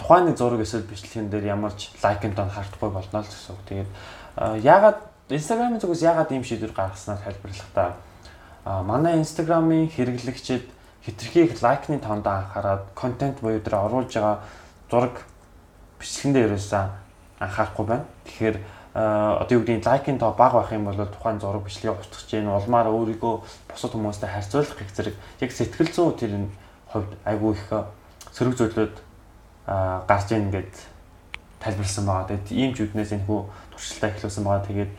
тухайн 0.00 0.32
нэг 0.32 0.36
зураг 0.40 0.60
эсвэл 0.60 0.88
бичлэгэн 0.88 1.28
дээр 1.28 1.52
ямар 1.52 1.72
ч 1.76 1.92
лайкын 2.00 2.32
тон 2.32 2.48
хартахгүй 2.48 2.90
болно 2.90 3.20
л 3.20 3.28
гэсэн 3.28 3.52
үг. 3.52 3.62
Тэгээд 3.68 3.90
яагаад 4.64 4.98
Instagram-ын 5.28 5.80
зүгээс 5.80 6.02
яагаад 6.04 6.32
ийм 6.32 6.44
шийдвэр 6.44 6.72
гаргаснаа 6.72 7.20
тайлбарлах 7.20 7.70
та. 7.76 7.96
Манай 8.64 9.20
Instagram-ын 9.20 9.92
хэрэглэгчид 9.92 10.64
хитрхи 11.04 11.44
их 11.44 11.62
лайкны 11.62 12.00
тоонд 12.00 12.26
анхаарад 12.26 12.88
контент 12.96 13.40
буюу 13.40 13.60
дээр 13.60 13.76
оруулж 13.76 14.12
байгаа 14.12 14.40
зураг 14.88 15.24
бичлэгэндээ 16.00 16.44
ерөөсөө 16.48 17.03
анхаарахгүй 17.44 17.86
байна. 17.86 18.04
Тэгэхээр 18.24 18.56
одоо 18.94 19.54
юу 19.58 19.62
гэдэг 19.66 19.78
нь 19.78 19.86
лайкын 19.86 20.18
тоо 20.18 20.32
бага 20.32 20.62
байх 20.62 20.72
юм 20.72 20.84
бол 20.86 20.96
тухайн 20.96 21.40
зураг 21.40 21.66
бичлэгийг 21.66 21.98
устгах 21.98 22.24
чинь 22.30 22.46
улмаар 22.46 22.88
өөрийгөө 22.88 23.34
бусад 23.68 23.92
хүмүүстэй 23.92 24.30
харьцуулах 24.30 24.78
гэх 24.78 24.94
зэрэг 24.94 25.16
яг 25.42 25.50
сэтгэл 25.50 25.90
зүйн 25.90 26.14
тэр 26.14 26.32
энэ 26.38 26.48
хувьд 26.94 27.12
айгүй 27.26 27.52
их 27.58 27.66
сөрөг 28.30 28.54
зүйлүүд 28.54 28.94
гарч 30.06 30.28
ийн 30.30 30.50
гэд 30.54 30.74
тайлбарсан 31.58 32.06
байгаа. 32.06 32.28
Тэгээд 32.30 32.48
ийм 32.54 32.70
ч 32.74 32.86
үднээс 32.86 33.12
энэ 33.18 33.26
хүү 33.26 33.40
туршилтаа 33.74 34.10
эхлүүлсэн 34.14 34.44
байгаа. 34.46 34.66
Тэгээд 34.68 34.92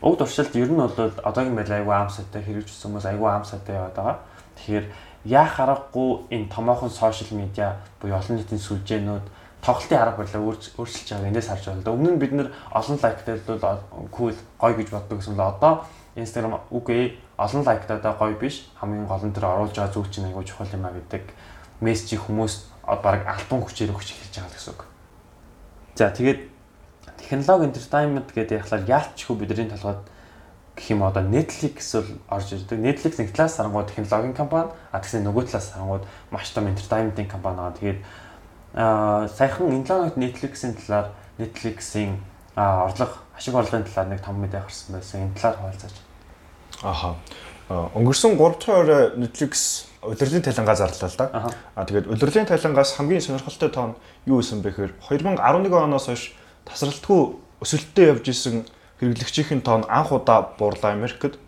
уг 0.00 0.14
туршилт 0.18 0.56
ер 0.56 0.70
нь 0.72 0.80
бол 0.80 0.96
одоогийн 0.96 1.56
байл 1.56 1.76
айгүй 1.76 1.94
аам 1.94 2.08
сайтай 2.08 2.40
хэрэгжүүлсэн 2.40 2.88
хүмүүс 2.88 3.06
айгүй 3.12 3.28
аам 3.28 3.44
сайтай 3.44 3.76
яваад 3.76 3.96
байгаа. 4.00 4.18
Тэгэхээр 4.56 4.86
яах 5.24 5.54
аргагүй 5.60 6.10
энэ 6.30 6.48
томоохон 6.48 6.90
сошиал 6.90 7.36
медиа 7.36 7.76
буюу 8.00 8.16
олон 8.16 8.36
нийтийн 8.40 8.58
сүлжээнүүд 8.58 9.26
тоглолтын 9.62 9.98
арга 9.98 10.18
барилаа 10.18 10.42
өөрчилж 10.42 11.08
байгааг 11.14 11.30
энэс 11.30 11.48
харж 11.48 11.64
байна. 11.70 11.94
Өмнө 11.94 12.10
нь 12.12 12.20
бид 12.20 12.32
нэр 12.34 12.50
олон 12.74 12.98
лайктай 12.98 13.38
бол 13.46 13.78
кул 14.10 14.34
гоё 14.58 14.74
гэж 14.74 14.88
боддог 14.90 15.18
гэсэн 15.22 15.38
л 15.38 15.46
одоо 15.46 15.86
Instagram 16.18 16.60
үгүй 16.74 17.16
олон 17.38 17.62
лайктай 17.62 17.96
одоо 17.96 18.12
гоё 18.18 18.34
биш 18.34 18.66
хамгийн 18.82 19.06
гол 19.06 19.22
нь 19.22 19.32
тэр 19.32 19.46
оруулж 19.46 19.78
байгаа 19.78 19.94
зүйл 19.94 20.10
чинь 20.10 20.26
айгүй 20.26 20.44
чухал 20.44 20.66
юм 20.74 20.84
а 20.84 20.90
гэдэг 20.90 21.24
мессежийг 21.80 22.26
хүмүүс 22.26 22.54
баг 22.82 23.22
альбом 23.22 23.62
хүчээр 23.62 23.94
өгч 23.94 24.18
эхэлж 24.18 24.34
байгаа 24.34 24.52
гэсэн 24.52 24.74
үг. 24.74 24.82
За 25.94 26.10
тэгээд 26.10 26.40
технологи 27.22 27.70
entertainment 27.70 28.28
гэдэг 28.34 28.58
яхалаар 28.66 28.88
яалтчгүй 28.90 29.36
бидний 29.38 29.70
толгойд 29.70 30.02
гэх 30.76 30.90
юм 30.90 31.02
одоо 31.04 31.22
Netflix 31.22 31.94
бол 31.94 32.10
орж 32.28 32.52
ирдэг. 32.52 32.78
Netflix 32.80 33.18
нэг 33.18 33.32
талаас 33.32 33.56
харангууд 33.56 33.88
технологийн 33.92 34.34
компани, 34.34 34.72
а 34.90 34.98
тэгсэн 35.00 35.24
нөгөө 35.24 35.52
талаас 35.52 35.72
харангууд 35.72 36.04
маш 36.30 36.50
том 36.50 36.66
entertainment-ийн 36.66 37.28
компани 37.28 37.56
байгаа. 37.56 37.78
Тэгээд 37.78 37.98
аа 38.00 38.21
саяхан 38.74 39.84
талаар 39.84 40.12
Netflix-ийн 40.16 40.74
талаар 40.74 41.12
Netflix-ийн 41.38 42.18
орлого, 42.56 43.20
ашиг 43.36 43.54
орлогын 43.54 43.84
талаар 43.84 44.08
нэг 44.08 44.20
том 44.24 44.40
мэдээ 44.40 44.60
гарсан 44.60 44.96
байсан. 44.96 45.20
Энэ 45.28 45.34
талаар 45.36 45.56
хуваалцаач. 45.60 45.96
Аха. 46.82 47.14
Өнгөрсөн 47.68 48.36
3 48.36 48.58
дахь 48.58 48.68
орой 48.68 49.02
Netflix 49.16 49.86
удирдлагын 50.02 50.42
талангаа 50.42 50.76
зарлаа 50.76 51.08
л 51.08 51.16
да. 51.16 51.52
Аа 51.76 51.84
тэгээд 51.86 52.10
удирдлагын 52.10 52.48
талангаас 52.50 52.96
хамгийн 52.96 53.20
сонирхолтой 53.22 53.70
тоон 53.70 53.94
юу 54.26 54.40
исэн 54.40 54.60
бэ 54.60 54.74
гэхээр 54.74 54.92
2011 54.98 55.72
оноос 55.72 56.06
хойш 56.10 56.34
тасралтгүй 56.66 57.38
өсөлттэй 57.62 58.10
явж 58.10 58.26
исэн 58.28 58.66
хэрэглэгчийн 58.98 59.62
тоон 59.62 59.86
анх 59.88 60.12
удаа 60.12 60.52
буурлаа 60.58 60.92
Америкт. 60.92 61.38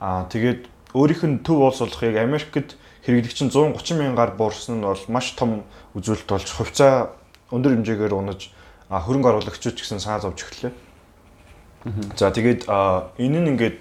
Аа 0.00 0.24
тэгээд 0.30 0.70
өөрийнх 0.96 1.22
нь 1.28 1.44
төв 1.44 1.60
улс 1.60 1.84
болох 1.84 2.02
яг 2.02 2.16
Америкт 2.16 2.80
хэрэглэгч 3.04 3.38
нь 3.44 3.52
130 3.52 4.00
мянгаар 4.00 4.32
буурсан 4.32 4.80
нь 4.80 4.88
бол 4.88 5.04
маш 5.12 5.36
том 5.36 5.68
үзүүлэлт 5.92 6.24
болж 6.24 6.48
хувьцаа 6.48 7.12
өндөр 7.52 7.76
хэмжээгээр 7.76 8.16
унаж 8.16 8.48
хөрөнгө 8.88 9.28
оруулагчид 9.28 9.76
ч 9.76 9.84
гэсэн 9.84 10.00
санаа 10.00 10.24
зовж 10.24 10.40
эхэллээ. 10.40 10.72
За 12.16 12.32
тэгээд 12.32 12.64
энэ 12.66 13.38
нь 13.44 13.50
ингээд 13.52 13.76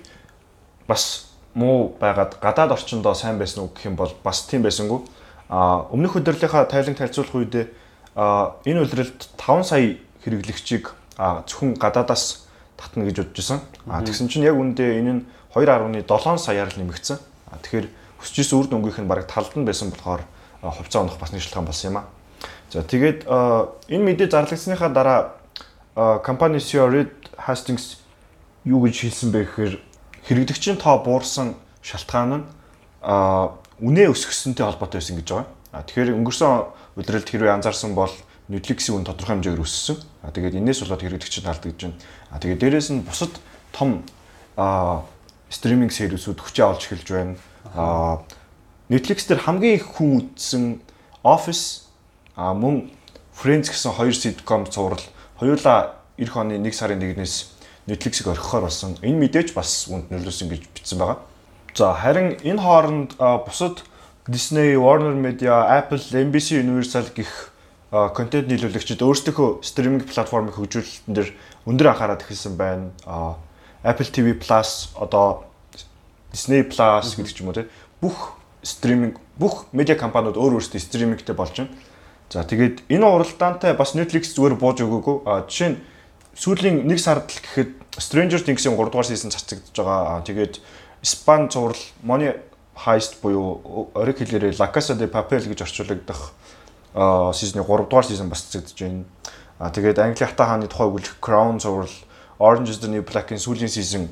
бас 0.86 1.32
муу 1.56 1.96
байгаад 1.98 2.38
гадаад 2.44 2.76
орчиндоо 2.76 3.16
сайн 3.16 3.40
байсан 3.40 3.64
уу 3.64 3.72
гэх 3.72 3.88
юм 3.90 3.96
бол 3.96 4.12
бас 4.24 4.46
тийм 4.46 4.62
байсангүй. 4.62 5.02
А 5.50 5.88
өмнөх 5.90 6.20
удирлынхаа 6.20 6.68
тайлан 6.68 7.00
тайлцуулах 7.00 7.34
үедээ 7.34 7.66
энэ 8.68 8.82
улиралд 8.84 9.20
5 9.40 9.64
сая 9.64 9.98
хэрэглэгчийг 10.22 10.92
зөвхөн 11.18 11.80
гадаадаас 11.80 12.46
татна 12.78 13.08
гэж 13.08 13.24
бодож 13.24 13.40
исэн. 13.40 13.60
А 13.88 14.04
тэгсэн 14.04 14.28
чинь 14.28 14.44
яг 14.44 14.60
үндэ 14.60 15.00
энэ 15.00 15.14
нь 15.14 15.26
2.7 15.56 16.38
саяар 16.38 16.68
л 16.68 16.80
нэмэгдсэн. 16.84 17.18
Тэгэхээр 17.64 17.88
өсөж 18.20 18.36
исэн 18.44 18.60
үр 18.60 18.68
дүнгийнх 18.68 19.00
нь 19.00 19.08
бараг 19.08 19.32
талд 19.32 19.56
нь 19.56 19.64
байсан 19.64 19.90
болохоор 19.90 20.28
хувьцаа 20.60 21.08
унах 21.08 21.16
бас 21.16 21.32
нэг 21.32 21.42
шалтгаан 21.42 21.66
болсон 21.66 21.90
юм 21.92 21.98
а. 22.04 22.04
За 22.70 22.84
тэгээд 22.84 23.24
энэ 23.24 24.04
мэдээ 24.04 24.28
зарлагдсныхаа 24.28 24.92
дараа 24.92 26.20
компани 26.22 26.60
CEO 26.60 26.92
Reed 26.92 27.16
Hastings 27.40 28.04
юу 28.66 28.84
гэж 28.84 29.08
хэлсэн 29.08 29.32
бэ 29.32 29.48
гэхээр 29.48 29.76
хэрэглэгчийн 30.28 30.78
тоо 30.82 31.00
буурсан 31.00 31.56
шалтгаан 31.80 32.32
нь 32.36 32.44
үнэ 33.80 34.12
өсгсөнтэй 34.12 34.66
холбоотой 34.66 35.00
байсан 35.00 35.16
гэж 35.22 35.28
байгаа. 35.32 35.48
А 35.72 35.84
тэгэхээр 35.88 36.20
өнгөрсөн 36.20 37.00
удирдалд 37.00 37.30
хэрвээ 37.30 37.56
анзаарсан 37.56 37.96
бол 37.96 38.12
Netflix-ийн 38.50 39.00
үн 39.00 39.06
тодорхой 39.06 39.40
хэмжээгээр 39.40 39.64
өссөн. 39.64 39.98
А 40.24 40.32
тэгээд 40.32 40.60
энэс 40.60 40.84
болоод 40.84 41.02
хэрэглэгчид 41.02 41.46
алдагдж 41.46 41.80
байна. 41.80 42.00
А 42.32 42.40
тэгээд 42.40 42.60
дээрэс 42.60 42.90
нь 42.92 43.06
бусад 43.06 43.34
том 43.72 44.04
а 44.58 45.04
стриминг 45.56 45.96
сервисүүд 45.96 46.44
хүчээ 46.44 46.66
олж 46.68 46.84
эхэлж 46.92 47.08
байна. 47.08 47.36
А 47.72 48.20
Netflix 48.92 49.24
дээр 49.26 49.48
хамгийн 49.48 49.80
их 49.80 49.88
хүн 49.96 50.36
үзсэн 50.36 50.84
Office 51.24 51.88
а 52.36 52.52
мөн 52.52 52.92
Friends 53.32 53.72
гэсэн 53.72 53.96
хоёр 53.96 54.12
sitcom 54.12 54.68
цуврал 54.68 55.02
хоёулаа 55.40 55.96
эх 56.20 56.36
оны 56.36 56.60
1 56.60 56.72
сарын 56.76 57.00
1-ээс 57.00 57.56
Netflix-ийг 57.88 58.28
орхихоор 58.28 58.68
болсон. 58.68 59.00
Энэ 59.02 59.28
мэдээж 59.28 59.54
бас 59.56 59.88
үнд 59.88 60.12
нөлөөсөн 60.12 60.52
гэж 60.52 60.62
бичсэн 60.76 61.00
байгаа. 61.00 61.20
За 61.76 61.94
харин 61.94 62.40
энэ 62.44 62.62
хооронд 62.62 63.16
бусад 63.20 63.84
Disney, 64.28 64.76
Warner 64.76 65.14
Media, 65.14 65.70
Apple, 65.70 66.02
NBC 66.02 66.58
Universal 66.64 67.12
гэх 67.14 67.52
контент 67.92 68.50
нийлүүлэгчид 68.50 69.04
өөрсдийнхөө 69.06 69.62
стриминг 69.62 70.10
платформыг 70.10 70.58
хөгжүүлэлтэн 70.58 71.14
дээр 71.14 71.30
өндөр 71.70 71.88
анхаарал 71.94 72.18
төвлөрсөн 72.18 72.58
байна. 72.58 72.90
Apple 73.86 74.10
TV 74.10 74.34
Plus 74.34 74.89
одоо 74.98 75.46
Disney 76.34 76.65
Plus 76.65 77.13
гэдэг 77.13 77.32
ч 77.32 77.39
юм 77.46 77.54
уу 77.54 77.56
те 77.56 77.70
бүх 78.01 78.34
стриминг 78.65 79.22
бүх 79.38 79.70
медиа 79.72 79.96
компаниуд 79.96 80.36
өөр 80.42 80.58
өөрсдөө 80.58 80.82
стримингтэй 80.82 81.38
болж 81.38 81.54
байна. 81.54 81.72
За 82.34 82.42
тэгээд 82.42 82.89
энэ 82.89 83.06
уралдаантай 83.06 83.77
бас 83.77 83.94
Netflix 83.94 84.34
зүгээр 84.34 84.58
бууж 84.58 84.82
өгөөгүй. 84.82 85.18
Жишээ 85.46 85.70
нь 85.70 85.77
сүүлийн 86.34 86.89
нэг 86.89 87.00
сард 87.00 87.30
л 87.30 87.39
гэхэд 87.39 87.72
Stranger 88.01 88.42
Things-ийн 88.42 88.75
3 88.75 88.89
дугаар 88.89 89.08
сизон 89.08 89.32
цацагдж 89.32 89.72
байгаа. 89.72 90.25
Тэгээд 90.25 90.60
Испани 91.06 91.48
зурал 91.54 91.80
Money 92.04 92.34
Heist 92.75 93.22
буюу 93.22 93.94
ориг 93.96 94.20
хэлээрээ 94.20 94.60
La 94.60 94.68
Casa 94.74 94.98
de 94.98 95.08
Papel 95.08 95.46
гэж 95.46 95.63
орчуулагдах 95.63 96.34
сизны 97.38 97.63
3 97.63 97.88
дугаар 97.88 98.04
сизон 98.04 98.27
бас 98.34 98.44
цацагдж 98.50 98.82
байна. 98.82 99.06
А 99.60 99.70
тэгээд 99.70 100.00
Англи 100.01 100.25
хата 100.25 100.44
хааны 100.44 100.68
тухай 100.68 100.89
өгүүлэх 100.89 101.22
Crown 101.22 101.62
зурал 101.62 101.94
Orange 102.39 102.70
is 102.70 102.80
the 102.80 102.88
New 102.88 103.01
Black-ийн 103.01 103.39
сүүлийн 103.39 103.72
сизон 103.72 104.10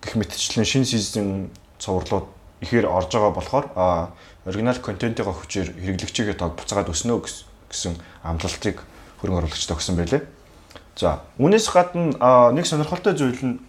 гэх 0.00 0.16
мэтчлэн 0.16 0.64
шинэ 0.64 0.88
сизон 0.88 1.50
цувралууд 1.78 2.26
ихээр 2.64 2.86
орж 2.88 3.12
байгаа 3.12 3.32
болохоор 3.34 3.66
а 3.76 4.10
оригинал 4.46 4.80
контентынхаа 4.80 5.36
хүчээр 5.36 5.76
хэрэглэгчигээ 5.76 6.36
тог 6.40 6.56
буцаагаад 6.56 6.88
өснө 6.88 7.20
гэсэн 7.68 7.94
амлалтыг 8.24 8.80
хөрөнгө 9.20 9.40
оруулагчтай 9.44 9.76
өгсөн 9.76 9.96
байлээ. 10.00 10.22
За 10.96 11.22
үүнээс 11.38 11.68
гадна 11.68 12.50
нэг 12.56 12.66
сонирхолтой 12.66 13.14
зүйл 13.14 13.42
нь 13.44 13.60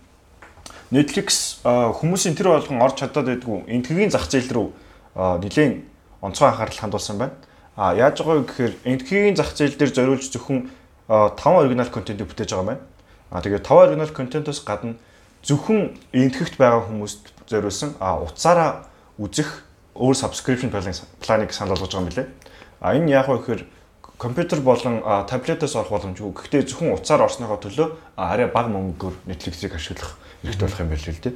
Netflix 0.89 1.61
хүмүүсийн 1.61 2.33
тэр 2.33 2.55
болгон 2.55 2.81
орж 2.81 3.03
чадаад 3.03 3.29
байдгүй 3.29 3.69
энтхэгийн 3.69 4.09
зах 4.09 4.25
зээл 4.25 4.49
рүү 4.49 4.67
нэлээд 5.43 5.85
онцгой 6.25 6.49
анхаарал 6.49 6.81
хандуулсан 6.81 7.17
байна. 7.21 7.37
А 7.77 7.93
яаж 7.93 8.17
байгаа 8.23 8.41
вэ 8.41 8.47
гэхээр 8.49 8.73
энтхэгийн 8.89 9.37
зах 9.37 9.53
зээл 9.53 9.77
дээр 9.77 9.93
зориулж 9.93 10.25
зөвхөн 10.33 10.71
5 11.05 11.37
оригинал 11.45 11.93
контентыг 11.93 12.25
бүтээж 12.25 12.57
байгаа 12.57 12.65
юм 12.65 12.69
байна. 12.73 12.81
А 13.29 13.41
тэгээд 13.41 13.65
5 13.65 13.93
оригинал 13.93 14.09
контентоос 14.09 14.63
гадна 14.65 14.95
зөвхөн 15.45 15.95
энтхэгт 16.13 16.57
байгаа 16.57 16.85
хүмүүст 16.89 17.29
зориулсан 17.47 17.95
а 17.99 18.17
утсаараа 18.19 18.89
үзэх 19.21 19.63
өөр 19.95 20.15
subscription 20.15 20.69
планыг 20.71 21.53
санал 21.53 21.77
болгож 21.77 21.93
байгаа 21.93 22.01
юм 22.01 22.09
билээ. 22.09 22.27
А 22.81 22.95
энэ 22.95 23.11
яг 23.11 23.27
вэ 23.29 23.37
гэхээр 23.37 23.61
компьютер 24.17 24.59
болон 24.61 25.01
таблетаас 25.27 25.75
орох 25.75 25.93
боломжгүй. 25.95 26.33
Гэхдээ 26.33 26.67
зөвхөн 26.67 26.93
утсаар 26.95 27.23
орсныхоо 27.23 27.59
төлөө 27.59 27.87
арай 28.17 28.47
бага 28.47 28.67
мөнгөөр 28.73 29.15
Netflix-ийг 29.27 29.75
ашиглах 29.75 30.19
хэрэгтэй 30.43 30.67
болох 30.67 30.79
юм 30.79 30.89
байл 30.89 31.05
л 31.07 31.23
дээ. 31.23 31.35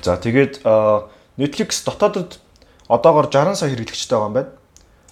За 0.00 0.16
тэгээд 0.16 0.64
Netflix 1.36 1.84
дотоодод 1.84 2.40
одоогор 2.88 3.28
60 3.28 3.56
сая 3.56 3.70
хэрэглэгчтэй 3.72 4.16
байгаа 4.16 4.28
юм 4.28 4.36
байна. 4.36 4.50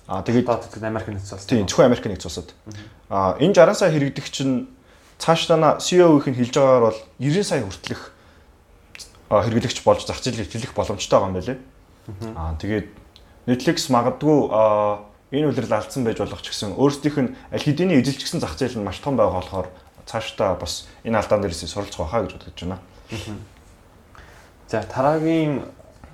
Аа 0.08 0.22
тэгээд 0.24 0.48
Америк 0.84 1.08
нэгдсэн 1.08 1.36
улс. 1.36 1.46
Тийм, 1.46 1.68
зөвхөн 1.68 1.92
Америк 1.92 2.04
нэгдсэн 2.08 2.28
улсад. 2.28 2.48
Аа 3.12 3.36
энэ 3.36 3.54
60 3.54 3.76
сая 3.76 3.90
хэрэглэгч 3.92 4.36
нь 4.48 4.68
цаашдаа 5.20 5.76
CEO-ийнх 5.78 6.26
нь 6.32 6.38
хэлж 6.40 6.54
байгаагаар 6.56 6.84
бол 6.88 7.00
90 7.20 7.44
сая 7.44 7.60
хүртэлх 7.60 8.02
хэрэглэгч 9.30 9.78
болж 9.84 10.02
зах 10.08 10.18
зээл 10.18 10.42
хэвлэх 10.42 10.72
боломжтой 10.74 11.20
байгаа 11.20 11.28
юм 11.28 11.36
байна 11.36 11.46
лээ. 11.46 11.58
Аа 12.34 12.56
тэгээд 12.56 12.88
Netflix 13.46 13.92
магадгүй 13.92 14.38
энэ 15.30 15.46
үйлрэл 15.52 15.76
алдсан 15.76 16.02
байж 16.02 16.18
болох 16.18 16.42
ч 16.42 16.50
гэсэн 16.50 16.74
өөрсдийнх 16.74 17.18
нь 17.20 17.30
аль 17.52 17.62
хэдийн 17.62 17.94
эзэлчихсэн 18.00 18.40
зах 18.40 18.58
зээл 18.58 18.80
нь 18.80 18.86
маш 18.88 18.98
том 18.98 19.14
байгаа 19.14 19.38
болохоор 19.38 19.68
цаашдаа 20.08 20.58
бас 20.58 20.88
энэ 21.06 21.20
алдаан 21.20 21.44
дээрээс 21.44 21.70
суралцах 21.70 22.02
байхаа 22.02 22.26
гэж 22.26 22.32
бодож 22.34 22.58
байна. 22.64 22.78
За 24.66 24.82
тарагийн 24.82 25.62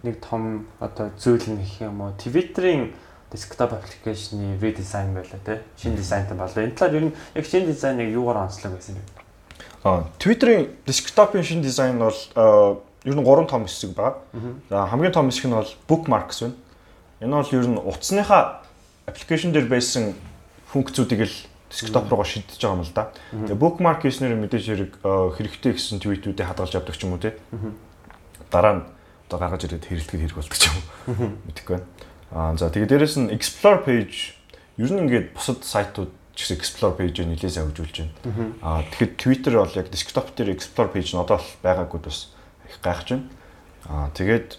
нэг 0.02 0.20
том 0.20 0.66
одоо 0.80 1.08
зүйл 1.16 1.40
гэх 1.40 1.80
юм 1.80 2.04
уу 2.04 2.12
Twitter-ийн 2.20 2.92
desktop 3.32 3.72
application-ы 3.72 4.58
redesign 4.60 5.14
байлаа 5.14 5.40
тий. 5.44 5.58
Шинэ 5.76 5.96
дизайнтай 5.96 6.36
болоо. 6.36 6.62
Энэ 6.62 6.76
талаар 6.76 6.94
ер 6.96 7.04
нь 7.10 7.14
яг 7.34 7.44
шинэ 7.46 7.66
дизайныг 7.66 8.12
юугаар 8.12 8.46
онцлог 8.46 8.72
байсан 8.74 8.94
бэ? 8.94 9.02
Аа 9.84 10.04
Twitter-ийн 10.18 10.70
desktop-ийн 10.86 11.44
шинэ 11.44 11.62
дизайн 11.62 11.98
бол 11.98 12.18
ер 13.04 13.14
нь 13.14 13.24
3 13.24 13.46
том 13.46 13.64
хэсэг 13.66 13.94
байгаа. 13.94 14.22
За 14.70 14.86
хамгийн 14.86 15.12
том 15.12 15.30
хэсэг 15.30 15.46
нь 15.46 15.54
бол 15.54 15.72
bookmarks 15.88 16.42
байна. 16.42 16.54
Энэ 17.20 17.36
бол 17.36 17.54
ер 17.54 17.66
нь 17.66 17.78
утасныхаа 17.78 18.62
аппликейшн 19.06 19.52
дээр 19.52 19.66
байсан 19.66 20.14
функцүүдийг 20.72 21.26
л 21.26 21.36
десктоп 21.70 22.10
руугаа 22.10 22.26
шидэж 22.26 22.62
байгаа 22.62 22.78
юм 22.78 22.86
л 22.86 22.94
да. 22.94 23.10
Тэгээ 23.30 23.58
bookmark 23.58 24.02
хийснээр 24.02 24.38
мэдээж 24.38 24.64
хэрэг 24.70 24.92
хэрэгтэй 25.02 25.72
гэсэн 25.74 25.98
твитүүдээ 25.98 26.46
хадгалж 26.46 26.74
авдаг 26.78 26.94
ч 26.94 27.02
юм 27.06 27.14
уу 27.14 27.22
тий 27.22 27.34
дараа 28.50 28.74
нь 28.74 28.82
одоо 29.26 29.38
гаргаж 29.38 29.66
ирээд 29.66 29.86
хэрэглэхэд 29.86 30.20
хэрэг 30.22 30.38
болдог 30.38 30.58
ч 30.58 30.64
юм 30.70 30.76
уу 30.78 31.38
мэдэхгүй 31.50 31.74
байна. 31.76 31.86
Аа 32.34 32.56
за 32.56 32.70
тэгээ 32.70 32.90
дээрэс 32.90 33.16
нь 33.22 33.30
explore 33.30 33.86
page 33.86 34.34
ер 34.76 34.90
нь 34.90 35.02
ингээд 35.06 35.34
бусад 35.36 35.62
сайтууд 35.62 36.10
ч 36.36 36.44
гэсэн 36.44 36.58
explore 36.58 36.94
page-ийг 36.98 37.32
нэлээсээ 37.32 37.64
хөгжүүлж 37.64 37.96
байна. 38.02 38.14
Аа 38.60 38.82
тэгэхэд 38.92 39.12
Twitter 39.16 39.52
бол 39.56 39.78
яг 39.78 39.88
desktop 39.88 40.34
дээр 40.36 40.52
explore 40.52 40.90
page 40.92 41.14
нь 41.14 41.22
одоо 41.22 41.38
л 41.40 41.48
байгаагүй 41.62 42.00
бас 42.02 42.34
их 42.68 42.76
гайхаж 42.84 43.08
байна. 43.14 43.26
Аа 43.88 44.10
тэгээд 44.12 44.58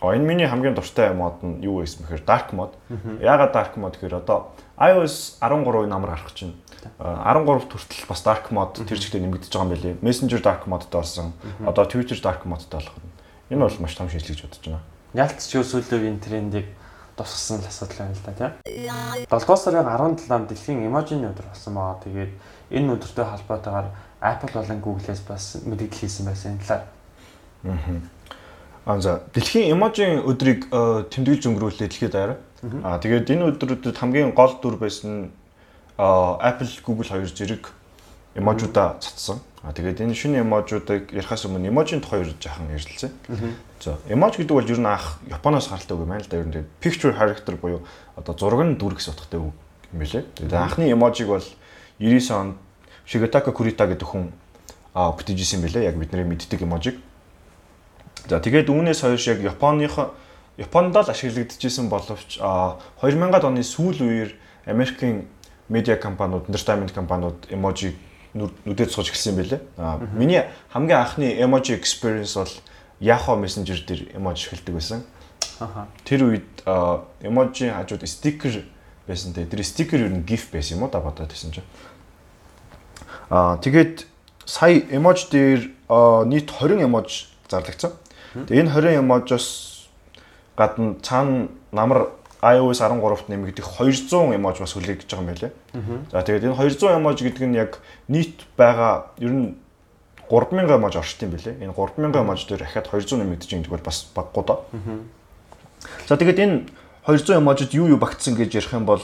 энэ 0.00 0.24
миний 0.24 0.46
хамгийн 0.46 0.74
дуртай 0.78 1.12
мод 1.12 1.42
нь 1.42 1.60
юу 1.66 1.82
байсан 1.82 2.06
бэхээр 2.06 2.24
dark 2.24 2.54
mode. 2.54 2.78
Яагаад 3.20 3.52
dark 3.52 3.74
mode 3.76 3.98
гэхээр 3.98 4.22
одоо 4.22 4.54
iOS 4.78 5.42
13-ийн 5.42 5.92
амар 5.92 6.16
гарах 6.16 6.32
чинь 6.32 6.54
13 7.02 7.44
хүртэл 7.44 8.08
бас 8.08 8.20
dark 8.22 8.48
mode 8.54 8.78
тэр 8.86 8.96
чигтээ 8.96 9.20
нэмэгдэж 9.20 9.52
байгаа 9.52 9.66
юм 9.66 9.72
билий. 9.74 9.94
Messenger 10.00 10.40
dark 10.40 10.64
mode-д 10.70 10.94
орсон. 10.94 11.32
Одоо 11.66 11.84
Twitter 11.84 12.16
dark 12.16 12.46
mode-д 12.46 12.70
болох. 12.70 12.94
Энэ 13.50 13.66
бол 13.66 13.80
маш 13.82 13.96
том 13.96 14.08
шинжилгээ 14.08 14.36
гэж 14.36 14.42
бодож 14.46 14.64
байна. 14.64 14.95
Ялц 15.16 15.48
ч 15.48 15.56
сүүлийн 15.64 16.20
трендийг 16.20 16.68
тусгасан 17.16 17.64
л 17.64 17.66
асуудал 17.66 18.04
байна 18.04 18.12
л 18.12 18.24
да 18.28 18.32
тийм. 18.36 18.52
7 19.24 19.40
дугаар 19.40 19.56
сарын 19.56 19.88
17-нд 19.88 20.48
дэлхийн 20.52 20.84
эможины 20.84 21.32
өдөр 21.32 21.48
болсон 21.48 21.72
байгаа. 21.72 22.04
Тэгээд 22.04 22.32
энэ 22.76 22.92
өдөртэй 23.00 23.24
холбоотойгоор 23.24 23.88
Apple 24.20 24.52
болон 24.52 24.80
Google-с 24.84 25.24
бас 25.24 25.56
мэдээлэл 25.64 26.00
хийсэн 26.04 26.24
байсан 26.28 26.52
энэ 26.52 26.64
талаар. 26.68 26.84
Аа. 28.84 29.00
За 29.00 29.24
дэлхийн 29.32 29.72
эможийн 29.72 30.20
өдрийг 30.20 30.68
тэмдэглэж 30.68 31.42
өнгөрүүлээ 31.48 31.88
дэлхийд 31.88 32.12
даяар. 32.12 32.36
Аа 32.84 33.00
тэгээд 33.00 33.32
энэ 33.32 33.56
өдрүүдэд 33.56 33.96
хамгийн 33.96 34.36
гол 34.36 34.60
дүр 34.60 34.76
байсан 34.76 35.32
Apple, 35.96 36.68
Google 36.84 37.08
хоёр 37.08 37.32
зэрэг 37.32 37.72
эможуудаа 38.36 38.96
цацсан. 39.00 39.40
А 39.62 39.72
тэгээд 39.72 40.00
энэ 40.04 40.14
шинэ 40.14 40.46
эможуудыг 40.46 41.10
ярихаас 41.10 41.48
өмнө 41.48 41.68
эможийн 41.72 42.00
тухай 42.00 42.22
юу 42.22 42.30
жаахан 42.38 42.70
ярилцсан. 42.70 43.10
За 43.80 43.98
эмож 44.08 44.36
гэдэг 44.36 44.54
бол 44.54 44.70
ер 44.70 44.78
нь 44.78 44.86
анх 44.86 45.18
Японоос 45.26 45.68
гаралтай 45.68 45.96
үг 45.96 46.04
юм 46.04 46.10
байна 46.14 46.22
л 46.22 46.30
да. 46.30 46.38
Ер 46.38 46.46
нь 46.46 46.66
picture 46.80 47.10
character 47.16 47.56
буюу 47.56 47.82
одоо 48.14 48.34
зураг 48.38 48.62
нь 48.62 48.78
дүр 48.78 48.94
гэсэн 48.94 49.14
утгатай 49.16 49.40
үг 49.40 49.54
юм 49.92 49.98
билэ. 49.98 50.22
Тэгээд 50.38 50.54
анхны 50.54 50.92
эможиг 50.92 51.26
бол 51.26 51.44
99 51.98 52.30
онд 52.30 52.54
Shigetaka 53.06 53.50
Kurita 53.50 53.86
гэдэг 53.90 54.06
хүн 54.06 54.30
а 54.94 55.10
бүтээжсэн 55.10 55.62
билээ. 55.66 55.90
Яг 55.90 55.96
бидний 55.98 56.24
мэддэг 56.24 56.62
эможиг. 56.62 57.02
За 58.28 58.38
тэгээд 58.38 58.70
үүнээс 58.70 59.02
хойш 59.02 59.26
яг 59.28 59.42
Японыхоо 59.42 60.14
Японд 60.56 60.96
л 60.96 61.10
ашиглагдчихсэн 61.10 61.88
боловч 61.92 62.40
2000-ад 62.40 63.44
оны 63.44 63.60
сүүл 63.60 64.00
үеэр 64.00 64.30
Америкийн 64.64 65.28
медиа 65.68 65.96
компаниуд, 66.00 66.48
entertainment 66.48 66.94
компаниуд 66.96 67.46
эможиг 67.50 67.94
нүдээд 68.34 68.90
сууж 68.90 69.10
эхэлсэн 69.10 69.34
юм 69.34 69.38
байлээ. 69.42 69.60
Аа 69.76 69.98
миний 70.14 70.42
хамгийн 70.72 70.98
анхны 70.98 71.28
emoji 71.38 71.74
experience 71.78 72.34
бол 72.34 72.50
Yahoo 73.00 73.36
Messenger 73.36 73.78
дээр 73.86 74.16
emoji 74.16 74.48
эхэлдэг 74.48 74.74
байсан. 74.74 75.04
Аха. 75.60 75.86
Тэр 76.04 76.32
үед 76.32 76.48
emoji 77.22 77.70
хажууд 77.70 78.06
sticker 78.08 78.64
байсан 79.06 79.32
те. 79.32 79.46
Тэр 79.46 79.62
sticker 79.62 80.00
ер 80.00 80.10
нь 80.10 80.24
GIF 80.26 80.50
байсан 80.52 80.78
юм 80.78 80.84
уу 80.84 80.90
да 80.90 81.00
бодоод 81.00 81.28
байсан 81.30 81.52
чинь. 81.52 81.64
Аа 83.30 83.58
тэгээд 83.58 84.06
сая 84.44 84.80
emoji 84.90 85.30
дээр 85.30 85.60
нийт 86.26 86.50
20 86.50 86.82
emoji 86.82 87.26
зарлагдсан. 87.48 87.92
Тэгээ 88.34 88.62
энэ 88.66 88.72
20 88.74 89.00
emoji-оос 89.00 89.88
гадна 90.56 90.94
цаана 91.02 91.48
намар 91.72 92.10
iOS 92.42 92.80
13-т 92.84 93.28
нэмэгдэх 93.32 93.64
200 93.64 94.36
emoji 94.36 94.60
бас 94.60 94.72
хүлээгдэж 94.76 95.08
байгаа 95.08 95.24
юм 95.24 95.30
байлээ. 95.32 95.52
За 96.12 96.22
тэгээд 96.22 96.44
энэ 96.52 96.58
200 96.58 96.98
emoji 97.00 97.22
гэдэг 97.24 97.44
нь 97.48 97.56
яг 97.56 97.80
нийт 98.08 98.44
байгаа 98.56 99.12
ер 99.18 99.32
нь 99.32 99.46
3000 100.28 100.76
emoji 100.76 100.98
оршд 101.00 101.22
юм 101.24 101.32
билээ. 101.32 101.56
Энэ 101.64 101.72
3000 101.72 102.20
emoji 102.20 102.44
дээр 102.48 102.62
дахиад 102.66 102.86
200 102.92 103.24
нэмэгдэж 103.24 103.48
байгаа 103.48 103.62
гэдэг 103.64 103.72
бол 103.72 103.88
бас 103.88 103.98
баггүй 104.12 104.44
доо. 104.44 104.58
За 106.08 106.16
тэгээд 106.16 106.38
энэ 106.44 106.56
200 107.06 107.38
emoji-д 107.38 107.72
юу 107.78 107.86
юу 107.94 107.98
багтсан 108.02 108.34
гэж 108.34 108.50
ярих 108.58 108.72
юм 108.74 108.84
бол 108.84 109.00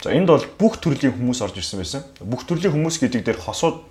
за 0.00 0.08
энд 0.10 0.32
бол 0.32 0.46
бүх 0.56 0.80
төрлийн 0.80 1.12
хүмүүс 1.12 1.44
орж 1.44 1.60
ирсэн 1.60 1.78
байсан. 1.78 2.02
Бүх 2.24 2.48
төрлийн 2.48 2.72
хүмүүс 2.72 2.96
гэдэг 2.96 3.20
дээр 3.20 3.36
хосууд 3.36 3.84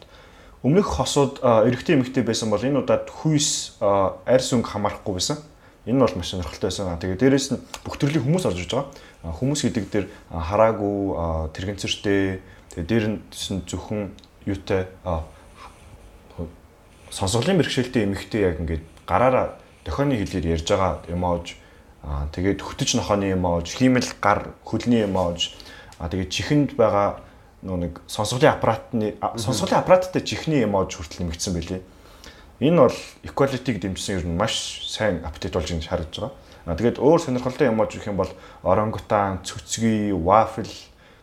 өмнөх 0.66 0.90
хосууд 0.98 1.40
эрэгтэй 1.46 1.96
эмэгтэй 2.02 2.26
байсан 2.26 2.50
бол 2.50 2.60
энэ 2.60 2.82
удаад 2.82 3.06
хүйс 3.14 3.78
арьс 4.26 4.50
өнгө 4.58 4.74
хамаарахгүй 4.74 5.14
байсан. 5.22 5.38
Энэ 5.90 6.06
бол 6.06 6.16
маш 6.16 6.30
сонирхолтой 6.30 6.70
байсан. 6.70 7.02
Тэгээ 7.02 7.18
дээрэс 7.18 7.48
нь 7.58 7.62
бүх 7.82 7.98
төрлийн 7.98 8.22
хүмүүс 8.22 8.46
орж 8.46 8.62
иж 8.62 8.70
байгаа. 8.70 8.94
Хүмүүс 9.26 9.62
гэдэг 9.66 9.86
дээр 9.90 10.06
хараагүй, 10.30 10.98
тэрэгцэртэй, 11.58 12.22
тэгээ 12.78 12.86
дээр 12.86 13.06
нь 13.10 13.18
зөвхөн 13.66 14.14
юутай 14.46 14.86
сонсголын 17.10 17.58
бэрхшээлтэй 17.58 18.06
эмэгтэй 18.06 18.42
яг 18.46 18.62
ингээд 18.62 18.86
гараараа 19.10 19.58
дохионы 19.86 20.18
хэлээр 20.22 20.62
ярьж 20.62 20.68
байгаа 20.70 21.02
эмоож 21.10 21.58
аа 22.06 22.30
тэгээд 22.32 22.62
хөтөч 22.62 22.96
нохооны 22.96 23.34
эмоож, 23.34 23.74
хиймэл 23.74 24.14
гар 24.22 24.54
хөлний 24.64 25.10
эмоож 25.10 25.58
аа 25.98 26.10
тэгээд 26.10 26.30
чихэнд 26.30 26.70
байгаа 26.78 27.26
нөө 27.66 27.78
нэг 27.82 27.94
сонсголын 28.08 28.54
аппаратны 28.54 29.18
сонсголын 29.36 29.82
аппараттай 29.82 30.22
чихний 30.22 30.64
эмоож 30.64 30.96
хүртэл 30.96 31.26
нэмэгдсэн 31.26 31.54
байлээ. 31.58 31.82
Энэ 32.60 32.76
бол 32.76 32.98
equality-г 33.24 33.80
дэмжсэн 33.80 34.20
ер 34.20 34.26
нь 34.28 34.36
маш 34.36 34.84
сайн 34.84 35.24
апдейт 35.24 35.56
болж 35.56 35.72
байгаа 35.72 35.88
харагдж 35.88 36.16
байгаа. 36.20 36.36
А 36.68 36.76
тэгээд 36.76 37.00
өөр 37.00 37.20
сонирхолтой 37.24 37.72
эмож 37.72 37.96
гэх 37.96 38.12
юм 38.12 38.20
бол 38.20 38.32
орангутан, 38.68 39.40
цөцгий, 39.48 40.12
waffle 40.12 40.68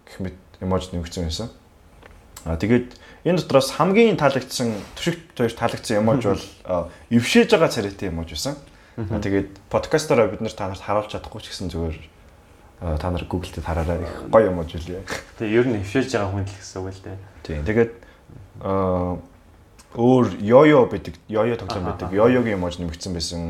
гэх 0.09 0.17
мэт 0.19 0.37
эмож 0.65 0.89
нэмэгдсэн 0.91 1.29
байсан. 1.29 1.49
А 2.49 2.57
тэгээд 2.57 2.97
энэ 3.29 3.45
дотроос 3.45 3.77
хамгийн 3.77 4.17
таалагдсан 4.17 4.73
төшөгт 4.97 5.37
хоёр 5.37 5.53
таалагдсан 5.53 6.01
эмож 6.01 6.25
бол 6.25 6.45
эвшээж 7.13 7.53
байгаа 7.53 7.69
царайтай 7.69 8.09
эмож 8.09 8.33
байсан. 8.33 8.57
А 8.97 9.21
тэгээд 9.21 9.61
подкастероо 9.69 10.33
бид 10.33 10.41
нар 10.41 10.57
та 10.57 10.73
нарт 10.73 10.81
харуулж 10.81 11.13
чадахгүй 11.13 11.45
ч 11.45 11.53
гэсэн 11.53 11.69
зүгээр 11.69 12.01
та 12.97 13.11
нар 13.13 13.29
Google 13.29 13.53
дээр 13.53 13.67
хараарай 13.69 14.01
их 14.01 14.33
гоё 14.33 14.49
эмож 14.49 14.73
үлээ. 14.73 15.05
Тэгээ 15.37 15.53
ер 15.53 15.67
нь 15.69 15.79
эвшээж 15.85 16.17
байгаа 16.17 16.33
хүн 16.33 16.49
л 16.49 16.55
гэсэн 16.57 16.81
үг 16.81 16.97
л 16.97 17.05
дээ. 17.05 17.19
Тийм. 17.45 17.61
Тэгээд 17.69 17.93
аа 18.65 19.21
өөр 19.97 20.37
йойо 20.45 20.87
байдаг, 20.87 21.15
йойо 21.29 21.57
тоглоом 21.57 21.85
байдаг. 21.85 22.13
Йойогийн 22.13 22.61
эможи 22.61 22.81
нэмэгдсэн 22.85 23.13
байсан. 23.13 23.41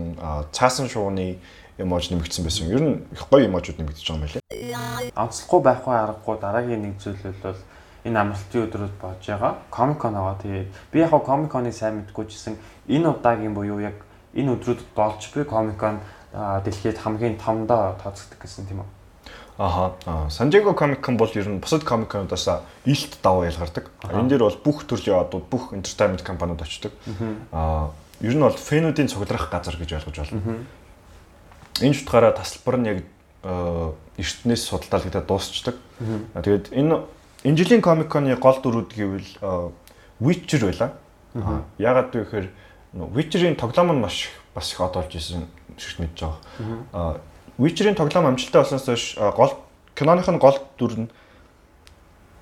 Цаасан 0.52 0.88
шууны 0.88 1.38
эможи 1.78 2.14
нэмэгдсэн 2.14 2.44
байсан. 2.44 2.70
Ер 2.70 2.82
нь 2.82 3.02
их 3.10 3.26
гоё 3.28 3.46
эможууд 3.50 3.78
нэмэгдэж 3.78 4.06
байгаа 4.06 4.14
юм 4.14 4.22
байлээ. 4.22 5.10
Онцлохгүй 5.18 5.60
байхгүй 5.60 5.94
аргагүй 5.94 6.36
дараагийн 6.38 6.82
нэг 6.86 6.94
зүйл 7.02 7.18
бол 7.42 7.58
энэ 8.06 8.20
амралтын 8.22 8.62
өдрүүд 8.62 8.94
болж 9.02 9.22
байгаа. 9.26 9.52
Comic 9.74 9.98
Con 9.98 10.14
аваа. 10.14 10.38
Тэгээд 10.38 10.68
би 10.92 10.98
яг 11.02 11.10
Comic 11.10 11.50
Con-ыг 11.50 11.74
сайн 11.74 12.06
мэдгүй 12.06 12.24
ч 12.30 12.38
гэсэн 12.38 12.54
энэ 12.86 13.10
удаагийн 13.10 13.54
буюу 13.54 13.82
яг 13.82 13.98
энэ 14.34 14.54
өдрүүдэд 14.54 14.94
болж 14.94 15.22
би 15.34 15.42
Comic 15.42 15.76
Con 15.76 15.98
дэлхийд 16.36 17.02
хамгийн 17.02 17.36
томдоо 17.42 17.98
тооцогддог 17.98 18.38
гэсэн 18.38 18.70
тийм 18.70 18.86
үү? 18.86 18.95
Аха. 19.58 19.94
San 20.28 20.50
Diego 20.50 20.74
Comic 20.74 21.00
Con 21.00 21.16
бол 21.16 21.30
ер 21.34 21.48
нь 21.48 21.60
бусад 21.60 21.82
Comic 21.82 22.08
Con-оос 22.08 22.48
илт 22.84 23.18
даваа 23.22 23.46
ялгардаг. 23.48 23.88
Энэ 24.04 24.28
дээр 24.28 24.44
бол 24.44 24.58
бүх 24.62 24.84
төрлийн 24.84 25.16
одууд, 25.16 25.48
бүх 25.48 25.72
entertainment 25.72 26.22
компаниуд 26.22 26.60
очдог. 26.60 26.92
Аа, 27.52 27.90
ер 28.20 28.34
нь 28.36 28.40
бол 28.40 28.52
фэнүүдийн 28.52 29.08
цугларах 29.08 29.48
газар 29.50 29.76
гэж 29.80 29.96
ойлгож 29.96 30.28
байна. 30.28 30.64
Энэ 31.80 31.94
ч 31.96 32.04
утгаараа 32.04 32.36
тасалбар 32.36 32.76
нь 32.76 32.86
яг 32.86 32.98
эртнээс 34.20 34.62
судалдаалагдаад 34.68 35.24
дуусчдаг. 35.26 35.76
Тэгээд 36.36 36.76
энэ 36.76 37.00
энэ 37.48 37.56
жилийн 37.56 37.80
Comic 37.80 38.12
Con-ы 38.12 38.36
гол 38.36 38.60
дүрүүд 38.60 38.92
гэвэл 38.92 39.30
Witcher 40.20 40.68
байлаа. 40.68 40.92
Яагаад 41.80 42.12
вэ 42.12 42.24
гэхээр 42.28 42.48
Witcher-ийн 42.92 43.56
тоглоом 43.56 43.96
нь 43.96 44.00
маш 44.04 44.28
бас 44.54 44.72
их 44.72 44.80
одолж 44.80 45.16
исэн 45.16 45.48
шиг 45.80 46.00
мэдж 46.00 46.28
байгаа. 46.92 47.20
Witcher-ийн 47.58 47.96
тоглоом 47.96 48.26
амжилттай 48.26 48.62
болсноос 48.62 48.84
хойш 48.84 49.16
гол 49.16 49.52
киноных 49.94 50.28
нь 50.28 50.38
гол 50.38 50.58
дүр 50.78 51.06
нь 51.06 51.08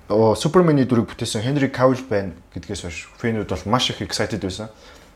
Супермений 0.07 0.85
дүрийг 0.85 1.09
бүтээсэн 1.09 1.41
Henry 1.41 1.71
Cavill 1.71 2.05
байна 2.05 2.37
гэдгээс 2.53 2.81
хойш 2.85 3.09
фэнүүд 3.17 3.49
бол 3.49 3.65
маш 3.73 3.89
их 3.89 4.05
excited 4.05 4.43
байсан. 4.43 4.69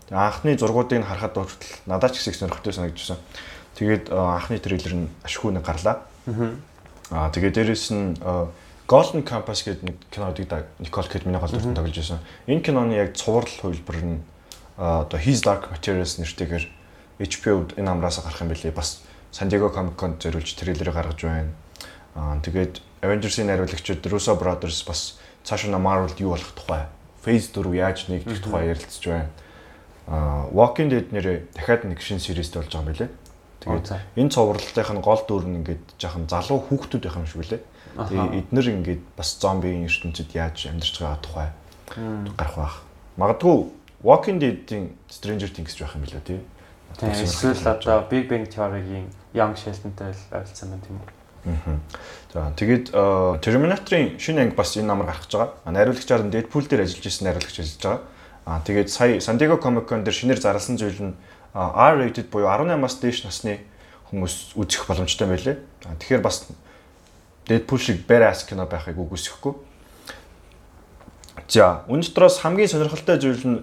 Анхны 0.09 0.57
зургуудыг 0.57 1.05
харахад 1.05 1.37
хүртэл 1.37 1.85
надад 1.85 2.17
ч 2.17 2.25
их 2.25 2.35
сонирхолтой 2.35 2.73
санагдчихсан. 2.73 3.21
Тэгээд 3.77 4.09
анхны 4.09 4.57
трейлер 4.57 5.05
нь 5.05 5.07
ашгүй 5.21 5.53
нэг 5.53 5.61
гарлаа. 5.61 6.01
Аа 7.11 7.29
тэгээд 7.29 7.53
дээрэс 7.53 7.91
нь 7.93 8.17
Golden 8.89 9.21
Compass 9.21 9.61
гэдэг 9.61 9.83
нэг 9.85 9.97
кинодыг 10.09 10.49
Nicole 10.81 11.05
Kidman-ийн 11.05 11.37
гол 11.37 11.53
дүртэн 11.53 11.77
тоглож 11.77 11.93
байсан. 11.93 12.19
Энэ 12.49 12.65
киноны 12.65 12.97
яг 12.97 13.13
цуврал 13.13 13.45
хувилбар 13.45 14.01
нь 14.01 14.25
одоо 14.73 15.19
His 15.21 15.45
Dark 15.45 15.69
Materials 15.69 16.17
нэртэйгээр 16.17 16.65
HBO-д 17.21 17.77
энэ 17.77 17.91
амраас 17.93 18.17
гарах 18.17 18.41
юм 18.41 18.49
билий. 18.49 18.73
Бас 18.73 19.05
San 19.31 19.49
Diego 19.49 19.69
Comic-Con 19.69 20.17
зориулж 20.19 20.53
трейлерыг 20.57 20.93
гаргаж 20.93 21.21
байна. 21.21 21.51
Аа 22.15 22.39
тэгээд 22.41 22.81
Avengers-ийн 23.01 23.47
найруулагчид 23.47 24.05
Russo 24.09 24.35
Brothers 24.35 24.83
бас 24.87 25.19
цаашаа 25.43 25.77
Marvel-д 25.77 26.19
юу 26.19 26.33
болох 26.33 26.51
тухай 26.57 26.89
Phase 27.23 27.53
4 27.53 27.75
яаж 27.75 28.09
нэгдэх 28.09 28.41
тухай 28.41 28.73
ярилцж 28.73 29.03
байна. 29.05 29.29
Аа 30.07 30.49
Walking 30.51 30.89
Dead 30.89 31.07
нэрээ 31.13 31.53
дахиад 31.53 31.85
нэг 31.85 32.01
шинэ 32.01 32.19
series-тэй 32.19 32.59
болж 32.61 32.73
байгаа 32.73 32.83
юм 32.83 32.91
билээ. 32.91 33.09
Тэгээд 33.59 33.87
энэ 34.17 34.33
цовралтынх 34.33 34.91
нь 34.95 35.03
гол 35.03 35.21
дүр 35.27 35.43
нь 35.45 35.57
ингээд 35.61 35.85
жоохон 35.99 36.25
залуу 36.31 36.59
хүүхдүүд 36.63 37.03
байх 37.05 37.19
юм 37.19 37.27
шиг 37.27 37.43
үлээ. 37.43 37.61
Тэгээд 37.99 38.33
эднэр 38.39 38.67
ингээд 38.79 39.03
бас 39.19 39.35
зомбигийн 39.35 39.85
ертөнцид 39.85 40.31
яаж 40.31 40.57
амьдарч 40.71 40.95
байгаа 40.97 41.19
тухай 41.19 41.49
гарах 42.39 42.55
байх. 42.55 42.75
Магадгүй 43.19 43.55
Walking 43.99 44.39
Dead-ийн 44.39 44.95
Stranger 45.11 45.51
Things 45.51 45.75
байх 45.75 45.93
юм 45.95 46.07
билээ 46.07 46.23
тий. 46.23 46.39
Эсвэл 46.97 47.67
одоо 47.67 48.07
Big 48.09 48.27
Bang 48.27 48.49
Theory-гийн 48.49 49.07
Young 49.33 49.55
Sheldon-тай 49.55 50.13
ойролцсон 50.31 50.69
байна 50.69 50.83
тийм 50.83 50.97
үү? 50.97 51.19
За 52.33 52.51
тэгээд 52.55 52.91
Terminator-ын 53.41 54.19
шинэ 54.19 54.41
анги 54.41 54.55
бас 54.55 54.75
энэ 54.75 54.87
намар 54.87 55.07
гарах 55.07 55.23
гэж 55.23 55.33
байгаа. 55.33 55.55
Найруулагчаар 55.71 56.23
нь 56.27 56.33
Deadpool 56.33 56.67
дээр 56.67 56.83
ажиллаж 56.83 57.05
ирсэн 57.07 57.25
найруулагч 57.31 57.57
ажиллаж 57.59 57.79
байгаа. 57.79 58.01
Аа 58.45 58.59
тэгээд 58.65 58.89
сая 58.89 59.19
San 59.23 59.39
Diego 59.39 59.55
Comic-Con 59.57 60.03
дээр 60.03 60.13
шинээр 60.13 60.41
зарласан 60.43 60.75
зүйл 60.75 60.99
нь 60.99 61.15
R-rated 61.55 62.27
буюу 62.29 62.51
18-аас 62.51 62.99
дээш 62.99 63.23
насны 63.23 63.63
хүмүүс 64.11 64.59
үзэх 64.59 64.83
боломжтой 64.85 65.27
байлээ. 65.31 65.57
Аа 65.87 65.95
тэгэхээр 65.95 66.21
бас 66.21 66.51
Deadpool 67.47 67.79
шиг 67.79 68.03
badass 68.05 68.43
кино 68.45 68.67
байхыг 68.67 68.99
үгүйсэхгүй. 68.99 69.53
За, 71.49 71.81
энэ 71.89 72.05
дотроос 72.05 72.43
хамгийн 72.43 72.69
сонирхолтой 72.69 73.17
зүйл 73.17 73.45
нь 73.47 73.59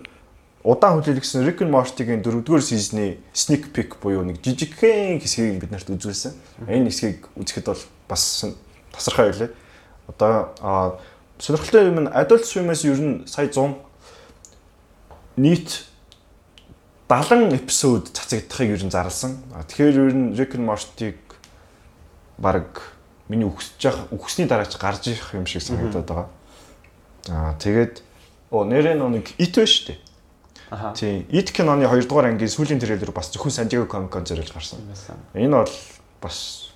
удаан 0.66 0.98
хүлээлгсэн 0.98 1.46
Rick 1.46 1.62
and 1.62 1.70
Morty-гийн 1.70 2.26
4-р 2.26 2.58
сизны 2.58 3.22
sneak 3.30 3.70
peek 3.70 4.02
буюу 4.02 4.26
нэг 4.26 4.42
жижигхэн 4.42 5.22
хэсгийг 5.22 5.62
бид 5.62 5.70
нарт 5.70 5.86
үзүүлсэн. 5.86 6.34
Энэ 6.66 6.90
хэсгийг 6.90 7.30
үзэхэд 7.38 7.70
бол 7.70 7.82
бас 8.10 8.50
тасархай 8.90 9.30
байлаа. 9.30 9.50
Одоо 10.10 10.98
сонирхолтой 11.38 11.86
юм 11.86 12.02
нь 12.02 12.10
Adult 12.10 12.50
Swim-ээс 12.50 12.82
ер 12.82 12.98
нь 12.98 13.14
сая 13.30 13.46
100 13.46 13.78
нийт 15.38 15.86
70 17.06 17.54
эпизод 17.62 18.10
цацагдахыг 18.10 18.74
ер 18.74 18.82
нь 18.82 18.90
зарласан. 18.90 19.38
Тэгэхээр 19.70 20.02
ер 20.02 20.14
нь 20.18 20.34
Rick 20.34 20.58
and 20.58 20.66
Morty-г 20.66 21.22
баг 22.42 22.82
миний 23.30 23.46
үхсэж 23.46 23.86
явах 23.86 24.10
үхсний 24.10 24.50
дараач 24.50 24.74
гарч 24.74 25.14
ирэх 25.14 25.30
юм 25.38 25.46
шиг 25.46 25.62
санагдаад 25.62 26.10
байгаа. 26.10 26.28
Аа 27.30 27.54
тэгээд 27.54 28.02
оо 28.50 28.66
нэрээ 28.66 28.98
нэг 28.98 29.30
ит 29.38 29.54
шүү 29.54 29.94
дээ. 29.94 29.98
Тийм. 30.70 31.26
It 31.30 31.52
киноны 31.54 31.86
2 31.86 32.08
дугаар 32.08 32.26
ангийн 32.34 32.50
сүүлийн 32.50 32.80
трейлер 32.82 33.12
бас 33.14 33.30
зөвхөн 33.30 33.54
San 33.54 33.68
Diego 33.70 33.86
Comic-Con 33.86 34.26
зориулж 34.26 34.50
гарсан. 34.50 34.82
Энэ 35.34 35.62
бол 35.62 35.70
бас 36.20 36.70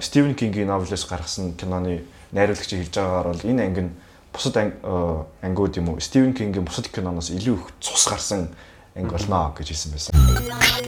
Стивен 0.00 0.34
Кингийн 0.34 0.66
новелээс 0.66 1.06
гаргасан 1.06 1.54
киноны 1.54 2.02
найруулагч 2.32 2.74
хэлж 2.74 2.90
байгаагаар 2.90 3.28
бол 3.30 3.44
энэ 3.46 3.62
анги 3.62 3.80
нь 3.86 3.92
бусад 4.32 4.56
ангиуд 4.58 5.76
юм 5.76 5.94
уу 5.94 6.00
Стивен 6.00 6.34
Кингийн 6.34 6.64
бусад 6.64 6.90
киноноос 6.90 7.30
илүү 7.30 7.54
их 7.54 7.70
цус 7.78 8.08
гарсан 8.08 8.48
анги 8.96 9.12
болно 9.12 9.54
гэж 9.54 9.68
хэлсэн 9.70 9.92
байсан. 9.92 10.12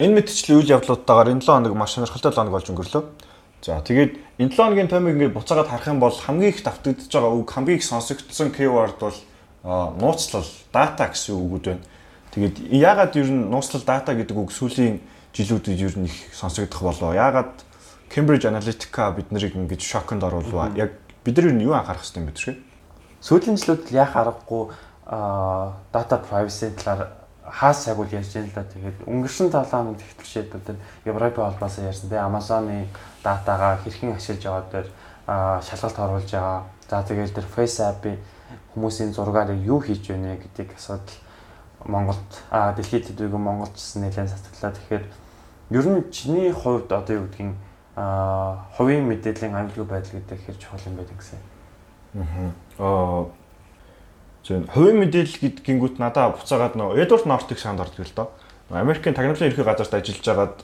Энэ 0.02 0.18
мэдчлэл 0.18 0.58
үйл 0.64 0.74
явдлуудтайгаар 0.74 1.30
энэ 1.30 1.46
7 1.46 1.62
хоног 1.62 1.78
маш 1.78 1.94
сонирхолтой 1.94 2.32
7 2.32 2.42
хоног 2.42 2.54
болж 2.58 2.68
өнгөрлөө. 2.74 3.02
За 3.62 3.78
тэгээд 3.84 4.12
энэ 4.42 4.50
7 4.50 4.56
хоногийн 4.56 4.88
таймыг 4.88 5.14
ингээд 5.14 5.36
буцаагаад 5.36 5.68
харах 5.70 5.88
юм 5.92 6.00
бол 6.00 6.10
хамгийн 6.10 6.50
их 6.50 6.64
давтагдж 6.64 7.06
байгаа 7.12 7.32
үг 7.38 7.48
хамгийн 7.52 7.78
их 7.78 7.84
сонсогдсон 7.84 8.50
keyword 8.50 8.98
бол 8.98 9.14
нууцлал 9.64 10.46
дата 10.72 11.08
гэсэн 11.08 11.34
үгүүд 11.34 11.64
байна. 11.64 11.84
Тэгээд 12.36 12.56
яагаад 12.68 13.16
ер 13.16 13.28
нь 13.32 13.48
нууцлал 13.48 13.82
дата 13.82 14.12
гэдэг 14.12 14.36
үг 14.36 14.52
сүүлийн 14.52 15.00
жилүүдэд 15.32 15.80
ер 15.80 15.94
нь 15.98 16.06
их 16.06 16.16
сонсогдох 16.36 16.82
болоо. 16.84 17.16
Яагаад 17.16 17.64
Cambridge 18.12 18.44
Analytica 18.44 19.10
бид 19.16 19.32
нарыг 19.32 19.56
ингэж 19.56 19.80
шоконд 19.80 20.22
оруулва. 20.22 20.70
Яг 20.76 20.92
бид 21.24 21.36
нар 21.40 21.56
юу 21.56 21.72
анхаарах 21.72 22.04
хэрэгтэй 22.04 22.20
юм 22.20 22.28
бэ 22.28 22.36
тийм 22.36 22.56
Сүүлийн 23.24 23.56
жилүүд 23.56 23.88
яах 23.96 24.12
аргагүй 24.20 24.68
data 25.08 26.16
privacy 26.20 26.68
талаар 26.76 27.16
хаас 27.40 27.88
үл 27.88 28.04
ярьж 28.12 28.36
байна 28.36 28.52
л 28.52 28.56
да. 28.56 28.64
Тэгээд 28.68 28.98
өнгөрсөн 29.08 29.48
7 29.48 29.64
хоногт 29.72 30.04
ихтэлшээд 30.04 30.52
бид 30.52 30.76
Европын 31.08 31.44
холбоос 31.48 31.80
ярьсан. 31.80 32.12
Тэгээ 32.12 32.28
Amazon-ы 32.28 32.84
датагаа 33.24 33.80
хэрхэн 33.80 34.12
ашиглаж 34.12 34.44
яваад 34.44 34.68
дээр 34.68 34.88
шалгалт 35.64 35.98
оруулж 36.04 36.28
байгаа. 36.28 36.68
За 36.84 37.00
тэгээд 37.00 37.32
тэр 37.32 37.48
Face 37.48 37.80
app-ийн 37.80 38.20
хүмүүсийн 38.74 39.12
зургаар 39.12 39.54
юу 39.54 39.80
хийж 39.80 40.08
байна 40.08 40.36
гэдэг 40.36 40.74
асуудал 40.76 41.18
Монголд 41.84 42.30
а 42.50 42.72
дэлхийд 42.72 43.08
төдийгүй 43.12 43.38
Монголд 43.38 43.76
ч 43.76 43.98
нэлээд 44.00 44.30
сатглаа. 44.30 44.72
Тэгэхээр 44.72 45.04
ер 45.70 45.86
нь 45.88 46.10
чиний 46.10 46.52
хувьд 46.52 46.92
одоо 46.92 47.14
юу 47.16 47.26
гэдгийг 47.28 47.54
а 47.96 48.66
хувийн 48.76 49.06
мэдээллийн 49.06 49.54
аюулгүй 49.54 49.84
байдал 49.84 50.18
гэдэг 50.18 50.38
хэр 50.42 50.56
чухал 50.58 50.86
юм 50.86 50.96
байдаг 50.96 51.16
гэсэн. 51.18 51.40
Аа 52.78 53.26
зөв 54.44 54.68
хувийн 54.68 54.98
мэдээлэл 55.00 55.40
гэдгийгүүт 55.40 55.96
надаа 55.98 56.36
буцаагаад 56.36 56.76
нөө 56.76 57.00
Эдвард 57.00 57.26
Нортыг 57.26 57.58
санд 57.58 57.80
ордог 57.80 58.04
л 58.04 58.16
доо. 58.16 58.28
Америкийн 58.70 59.14
тагнуулын 59.14 59.48
ерхий 59.48 59.64
газарт 59.64 59.94
ажиллаж 59.94 60.24
байгаад 60.24 60.56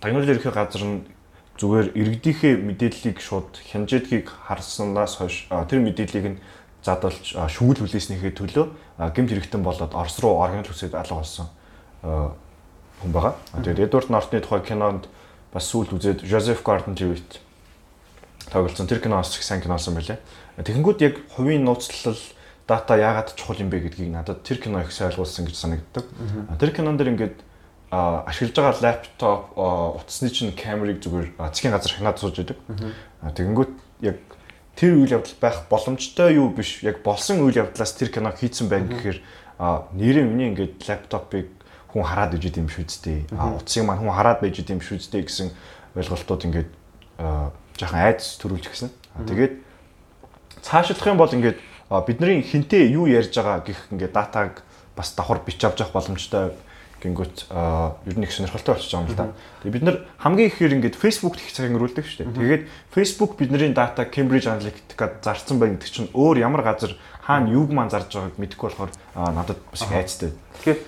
тагнуулын 0.00 0.34
ерхий 0.34 0.50
газар 0.50 0.82
нь 0.82 1.06
зүгээр 1.60 1.94
иргэдийнхээ 1.94 2.54
мэдээллийг 2.58 3.18
шууд 3.20 3.60
хянжээдгийг 3.70 4.26
харснаас 4.26 5.20
хойш 5.20 5.46
тэр 5.68 5.78
мэдээллийг 5.84 6.26
нь 6.26 6.38
задалж 6.82 7.34
шүүл 7.34 7.78
хүлээснийхээ 7.78 8.32
төлөө 8.34 8.66
гэмт 8.98 9.30
хэрэгтэн 9.30 9.62
болоод 9.62 9.94
Орос 9.94 10.18
руу 10.18 10.42
оргинал 10.42 10.66
хүсээд 10.66 10.98
алга 10.98 11.22
болсон 11.22 11.46
хүн 12.02 13.12
байгаа. 13.14 13.34
Тэгээд 13.62 13.86
Эдвард 13.86 14.10
Нортны 14.10 14.40
тухай 14.42 14.62
кинонд 14.66 15.06
бас 15.54 15.70
сүүлд 15.70 15.94
үзээд 15.94 16.26
Жозеф 16.26 16.62
Гордон 16.62 16.98
Левит 16.98 17.40
тоглолцсон 18.50 18.86
тэр 18.86 19.00
киноос 19.00 19.36
их 19.38 19.42
сайн 19.46 19.62
киносон 19.62 19.94
байлээ. 19.94 20.18
Тэгэнгүүт 20.58 21.00
яг 21.02 21.14
хувийн 21.34 21.64
нууцлал 21.64 22.18
дата 22.66 22.96
яагаад 22.98 23.34
чухал 23.34 23.62
юм 23.62 23.70
бэ 23.70 23.88
гэдгийг 23.88 24.10
надад 24.10 24.42
тэр 24.42 24.58
кино 24.58 24.82
их 24.82 24.92
сайн 24.92 25.10
ойлгуулсан 25.10 25.46
гэж 25.46 25.56
санагддаг. 25.56 26.04
Тэр 26.58 26.70
кинон 26.70 26.96
дэр 26.96 27.14
ингээд 27.14 27.36
ашиглаж 27.90 28.56
байгаа 28.56 28.82
лаптоп 28.82 29.42
утасны 30.02 30.30
чинь 30.30 30.52
камерыг 30.56 31.02
зүгээр 31.02 31.36
засгийн 31.38 31.72
газар 31.72 31.92
хянаад 31.92 32.18
сууж 32.18 32.38
идэг. 32.40 32.58
Тэгэнгүүт 33.22 33.72
яг 34.00 34.18
тэр 34.76 34.96
үйл 34.96 35.16
явдал 35.20 35.36
байх 35.40 35.68
боломжтой 35.68 36.36
юу 36.36 36.50
биш? 36.50 36.82
Яг 36.82 37.02
болсон 37.04 37.44
үйл 37.44 37.56
явдлаас 37.60 37.92
тэр 37.92 38.10
киног 38.10 38.38
хийцэн 38.38 38.68
байна 38.68 38.88
гэхээр 38.88 39.18
нэрээ 39.92 40.24
миний 40.24 40.48
ингээд 40.50 40.80
лаптопыг 40.88 41.48
хүн 41.92 42.02
хараад 42.02 42.34
иж 42.40 42.48
идэм 42.48 42.68
шүү 42.72 42.84
дээ. 42.88 43.20
А 43.36 43.52
утсыг 43.52 43.84
маань 43.84 44.00
хүн 44.00 44.16
хараад 44.16 44.40
байж 44.40 44.58
идэм 44.64 44.80
шүү 44.80 44.98
дээ 44.98 45.28
гэсэн 45.28 45.48
ойлголтууд 45.94 46.42
ингээд 46.48 46.70
жоохон 47.76 48.00
айдас 48.00 48.40
төрүүлж 48.40 48.66
гисэн. 48.72 48.90
Тэгээд 49.28 49.54
цаашлах 50.64 51.06
юм 51.06 51.20
бол 51.20 51.28
ингээд 51.28 51.58
бидний 52.08 52.40
хинтээ 52.40 52.96
юу 52.96 53.04
ярьж 53.06 53.36
байгаа 53.36 53.60
гэх 53.60 53.92
ингээд 53.92 54.12
датаг 54.16 54.64
бас 54.96 55.12
давхар 55.12 55.44
бич 55.44 55.60
авч 55.60 55.84
явах 55.84 55.92
боломжтой 55.92 56.56
гингүүт 57.02 57.50
ер 57.50 58.16
нь 58.16 58.24
их 58.24 58.32
сонирхолтой 58.32 58.78
болчихж 58.78 58.94
байгаа 58.94 59.04
юм 59.04 59.10
л 59.10 59.18
да. 59.18 59.26
Тэгээ 59.62 59.74
бид 59.74 59.82
нар 59.82 59.96
хамгийн 60.22 60.48
ихээр 60.48 60.74
ингээд 60.78 60.96
Facebook 60.96 61.36
их 61.36 61.50
цаг 61.50 61.66
өнгөрүүлдэг 61.68 62.06
шүү 62.06 62.18
дээ. 62.22 62.38
Тэгээд 62.38 62.62
Facebook 62.94 63.34
бидний 63.36 63.74
дата 63.74 64.06
Cambridge 64.06 64.46
Analytica 64.46 65.18
зарцсан 65.18 65.58
байна 65.58 65.76
гэдэг 65.76 65.90
чинь 65.90 66.10
өөр 66.14 66.38
ямар 66.40 66.62
газар 66.62 66.94
хаана 67.22 67.50
юуг 67.50 67.74
маань 67.74 67.90
зарж 67.90 68.14
байгааг 68.14 68.38
мэдэхгүй 68.38 68.70
болохоор 68.70 68.92
надад 69.14 69.58
бас 69.70 69.82
их 69.82 69.92
айцтай. 69.92 70.30
Тэгэхээр 70.62 70.80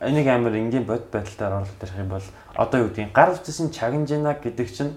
энийг 0.00 0.28
амар 0.28 0.54
энгийн 0.54 0.84
бод 0.86 1.10
байдалтай 1.10 1.46
оруулах 1.48 1.74
гэх 1.80 1.98
юм 1.98 2.08
бол 2.08 2.26
одоо 2.54 2.78
юу 2.80 2.88
гэдгийг 2.88 3.12
гар 3.12 3.34
утсын 3.34 3.70
чагнажина 3.70 4.38
гэдэг 4.38 4.68
чинь 4.70 4.94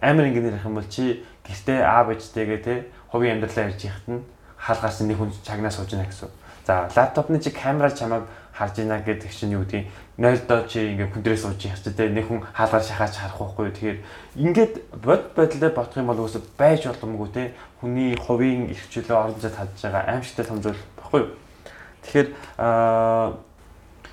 амар 0.00 0.28
энгийнээр 0.28 0.58
ярих 0.58 0.66
юм 0.66 0.74
бол 0.74 0.88
чи 0.88 1.24
гэртээ 1.46 1.80
А 1.84 2.04
бижтэйгээ 2.04 2.60
те 2.64 2.74
хувийн 3.10 3.40
амьдралаа 3.40 3.68
ярьж 3.70 3.84
яхад 3.84 4.06
нь 4.08 4.22
хаалгаас 4.58 5.00
нэг 5.00 5.16
хүн 5.16 5.32
чагнаа 5.42 5.70
сууж 5.70 5.90
гэнэ 5.90 6.06
гэсэн. 6.06 6.28
За 6.66 6.90
лаптопны 6.94 7.40
чи 7.40 7.50
камераар 7.50 7.94
чамайг 7.96 8.24
харж 8.58 8.82
ийна 8.82 8.98
гэдэг 8.98 9.30
чинь 9.30 9.54
юу 9.54 9.62
гэдгийг 9.62 9.86
нойлдоо 10.18 10.66
чи 10.66 10.82
ингээ 10.98 11.14
хүндрээс 11.14 11.46
сууж 11.46 11.62
яах 11.62 11.78
чи 11.78 11.94
те 11.94 12.10
нэг 12.10 12.26
хүн 12.26 12.42
хаалгаар 12.42 12.82
шахаж 12.82 13.14
харах 13.14 13.38
байхгүй. 13.38 13.70
Тэгэхээр 13.70 13.98
ингээд 14.34 14.74
бод 14.98 15.22
бодлоо 15.38 15.70
бодох 15.70 15.94
юм 15.94 16.10
бол 16.10 16.26
үгүйс 16.26 16.42
байж 16.58 16.90
боломгүй 16.90 17.28
те 17.30 17.54
хүний 17.78 18.18
хувийн 18.18 18.74
эрх 18.74 18.82
чөлөө 18.90 19.14
орон 19.14 19.38
зайд 19.38 19.54
хадж 19.54 19.78
байгаа 19.78 20.02
аимшигтай 20.10 20.44
том 20.44 20.58
зүйл 20.58 20.82
баггүй. 20.98 21.22
Тэгэхээр 22.02 22.28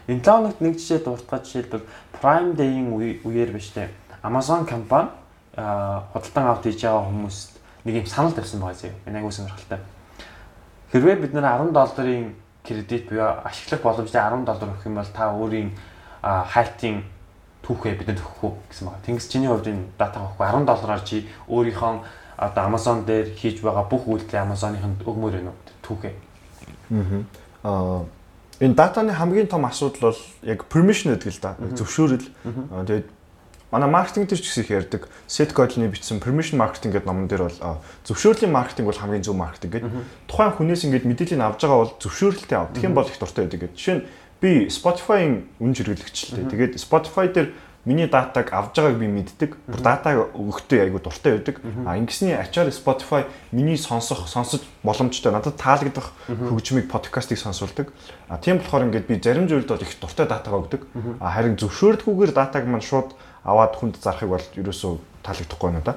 энэ 0.06 0.22
таоногт 0.22 0.62
нэг 0.62 0.78
жишээ 0.78 1.02
дуртгаа 1.02 1.42
жишээлбэл 1.42 1.90
Prime 2.22 2.54
Day-ийн 2.54 2.94
үеэр 3.26 3.50
биш 3.50 3.74
те 3.74 3.90
Amazon 4.22 4.70
компани 4.70 5.10
худалдан 5.58 6.46
авт 6.54 6.70
хийж 6.70 6.86
байгаа 6.86 7.10
хүмүүст 7.10 7.58
нэг 7.86 7.96
юм 7.98 8.06
санал 8.06 8.34
тавьсан 8.38 8.62
байгаа 8.62 8.78
зөө. 8.78 8.94
Энэ 9.10 9.18
айгуу 9.18 9.34
сонирхолтой. 9.34 9.82
Хэрвээ 10.94 11.16
бид 11.18 11.34
нэр 11.34 11.46
10 11.46 11.74
долларын 11.74 12.36
кредит 12.68 13.10
буюу 13.10 13.40
ашиглах 13.46 13.82
боломжтой 13.82 14.22
10 14.22 14.46
доллар 14.46 14.70
өгөх 14.74 14.86
юм 14.86 14.96
бол 14.96 15.12
та 15.14 15.32
өөрийн 15.32 15.70
хайлтын 16.22 17.04
түүхээ 17.64 17.98
бидэнд 18.02 18.20
өгөх 18.20 18.44
үү 18.44 18.54
гэсэн 18.70 18.86
байна. 18.90 19.06
Тэнгис 19.06 19.30
чиний 19.30 19.50
хувьд 19.50 19.68
энэ 19.70 19.86
дата 19.98 20.20
авахгүй 20.20 20.46
10 20.46 20.66
доллараар 20.66 21.02
чи 21.06 21.26
өөрийнхөө 21.48 21.94
одоо 22.38 22.64
Amazon 22.66 23.06
дээр 23.06 23.34
хийж 23.34 23.62
байгаа 23.62 23.86
бүх 23.90 24.06
үйлдэлээ 24.06 24.44
Amazon-ын 24.44 25.02
өгмөр 25.06 25.34
байна 25.40 25.52
уу 25.54 25.62
түүхээ. 25.86 26.14
Аа 27.64 28.06
энэ 28.60 28.76
датаны 28.76 29.14
хамгийн 29.14 29.48
том 29.48 29.66
асуудал 29.66 30.12
бол 30.12 30.20
яг 30.44 30.66
permission 30.70 31.16
гэдэг 31.16 31.32
л 31.32 31.42
да. 31.42 31.56
Зөвшөөрөл. 31.76 32.28
Тэгээд 32.88 33.08
манай 33.72 33.90
маркетинг 33.90 34.30
дээр 34.30 34.42
ч 34.42 34.50
гэсэн 34.50 34.64
их 34.64 34.72
ярьдаг 34.72 35.02
set 35.28 35.54
code-ны 35.54 35.90
бичсэн 35.90 36.22
permission 36.22 36.62
marketing 36.62 36.94
гэдэг 36.94 37.08
номон 37.10 37.28
дээр 37.28 37.50
бол 37.50 37.82
зөвшөөрлийн 38.06 38.54
маркетинг 38.54 38.88
бол 38.90 39.02
хамгийн 39.02 39.26
зөв 39.26 39.36
маркетинг 39.36 39.72
гэдэг. 39.74 39.92
Тухайн 40.30 40.54
хүнээс 40.54 40.86
ингээд 40.86 41.06
мэдээллийг 41.10 41.42
авж 41.42 41.60
байгаа 41.66 41.80
бол 41.84 41.94
зөвшөөрөлтэй 42.00 42.58
ав. 42.58 42.70
Тэгэх 42.74 42.88
юм 42.88 42.96
бол 42.96 43.10
их 43.10 43.18
дуртай 43.20 43.44
байдаг 43.46 43.60
гэдэг. 43.66 43.78
Жишээ 43.78 43.96
нь 44.00 44.06
би 44.42 44.52
Spotify-ын 44.70 45.34
үнэ 45.60 45.76
хэрэглэгчлээ. 45.76 46.50
Тэгээд 46.52 46.74
Spotify 46.78 47.26
дээр 47.34 47.50
миний 47.86 48.08
датаг 48.08 48.50
авж 48.52 48.76
байгааг 48.76 48.98
би 48.98 49.08
мэддэг. 49.08 49.52
Бүр 49.70 49.82
датаг 49.82 50.34
өгөхдөө 50.34 50.80
айгу 50.82 51.00
дуртай 51.00 51.38
байдаг. 51.38 51.62
А 51.86 51.98
ингэсний 51.98 52.34
ачаар 52.34 52.74
Spotify 52.74 53.26
миний 53.52 53.78
сонсох, 53.78 54.28
сонсож 54.28 54.66
боломжтой 54.84 55.32
надад 55.32 55.56
таалагдах 55.56 56.12
хөгжмийг 56.28 56.90
подкастыг 56.90 57.38
сонсуулдаг. 57.38 57.94
А 58.28 58.38
тийм 58.38 58.58
болохоор 58.58 58.90
ингээд 58.90 59.08
би 59.08 59.22
зарим 59.22 59.48
зүйлд 59.48 59.70
бол 59.70 59.86
их 59.86 59.94
дуртай 60.02 60.26
датагаа 60.26 60.66
өгдөг. 60.66 60.82
А 61.22 61.30
харин 61.30 61.58
зөвшөөрдгүйгээр 61.62 62.34
датаг 62.34 62.66
маань 62.66 62.82
шууд 62.82 63.14
аваад 63.46 63.74
хүнд 63.78 64.02
зарахыг 64.02 64.30
бол 64.30 64.48
ерөөсөө 64.58 64.94
таалагдахгүй 65.24 65.70
байна 65.70 65.86
да. 65.86 65.96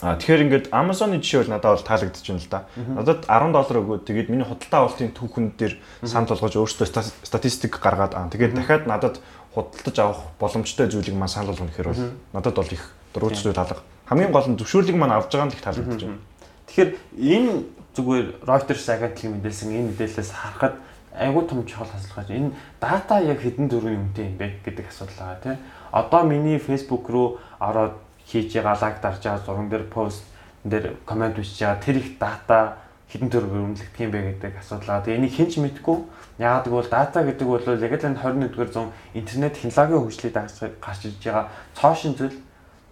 А 0.00 0.16
тэгэхээр 0.16 0.44
ингээд 0.48 0.66
Amazon-ы 0.72 1.20
жишээ 1.20 1.44
бол 1.44 1.52
надад 1.54 1.76
бол 1.76 1.88
таалагдчихж 1.88 2.28
байна 2.32 2.40
л 2.40 2.50
да. 2.50 2.60
Надад 2.96 3.20
10 3.28 3.52
доллар 3.52 3.76
өгөөд 3.84 4.02
тэгээд 4.08 4.30
миний 4.32 4.48
худалдаа 4.48 4.80
авалтын 4.88 5.12
түүхэнд 5.12 5.54
дээр 5.60 5.74
санал 6.08 6.32
болгож 6.32 6.56
өөртөө 6.56 6.86
статистик 7.28 7.76
гаргаад 7.76 8.16
аа 8.16 8.32
тэгээд 8.32 8.56
дахиад 8.56 8.88
надад 8.88 9.20
худалдаж 9.52 9.96
авах 10.00 10.20
боломжтой 10.40 10.88
зүйлийг 10.88 11.16
маань 11.20 11.28
санал 11.28 11.52
болгоно 11.52 11.68
гэхээр 11.68 11.92
бол 11.92 12.04
надад 12.32 12.54
бол 12.56 12.72
их 12.72 12.96
дөрөвчтэй 13.12 13.52
талга. 13.52 13.84
Хамгийн 14.08 14.32
гол 14.32 14.48
нь 14.48 14.56
зөвшөөрлийг 14.56 14.96
маань 14.96 15.12
авж 15.20 15.28
байгаа 15.36 15.52
нь 15.52 15.54
их 15.54 15.60
таалагдчихж 15.60 16.02
байна. 16.08 16.24
Тэгэхээр 16.72 16.90
энэ 17.20 17.52
зүгээр 17.92 18.26
Reuters 18.48 18.88
агентлагийн 18.88 19.34
мэдээлсэн 19.36 19.68
энэ 19.68 19.88
мэдээлэлээс 19.92 20.32
харахад 20.32 20.74
айгүй 21.12 21.44
том 21.44 21.66
чухал 21.66 21.92
байна. 22.16 22.30
Энэ 22.30 22.50
дата 22.80 23.20
яг 23.20 23.38
хэдэн 23.42 23.68
төгрөгийн 23.68 24.00
үнэтэй 24.14 24.26
юм 24.30 24.36
бэ 24.38 24.46
гэдэг 24.64 24.86
асуудал 24.88 25.18
байгаа 25.18 25.42
тийм. 25.42 25.58
Одоо 25.92 26.22
миний 26.24 26.58
Facebook 26.58 27.08
руу 27.08 27.38
ороод 27.58 27.92
хийж 28.26 28.54
байгаа 28.54 28.78
лайк 28.80 29.00
дарж 29.00 29.22
байгаа 29.22 29.44
зурган 29.44 29.68
дээр 29.68 29.84
пост 29.90 30.24
дээр 30.64 30.96
комент 31.06 31.36
бичиж 31.36 31.60
байгаа 31.60 31.82
тэр 31.82 31.96
их 31.96 32.18
дата 32.18 32.76
хэдэн 33.10 33.30
төгрөг 33.30 33.50
өрнөлдөх 33.50 33.98
юм 33.98 34.10
бэ 34.14 34.38
гэдэг 34.38 34.54
асуудал. 34.62 35.02
Тэгээ 35.02 35.18
энийг 35.18 35.34
хэн 35.34 35.50
ч 35.50 35.58
мэдэхгүй. 35.58 35.98
Яагаад 36.38 36.66
гэвэл 36.70 36.90
дата 36.94 37.18
гэдэг 37.26 37.46
бол 37.48 37.58
яг 37.66 37.90
л 37.90 38.06
энэ 38.06 38.22
21-р 38.22 38.70
зуун 38.70 38.94
интернет 39.18 39.58
технологийн 39.58 40.02
хөгжлийг 40.06 40.34
гарч 40.78 41.00
иж 41.10 41.18
байгаа 41.18 41.50
цоошин 41.74 42.14
зүйл. 42.14 42.38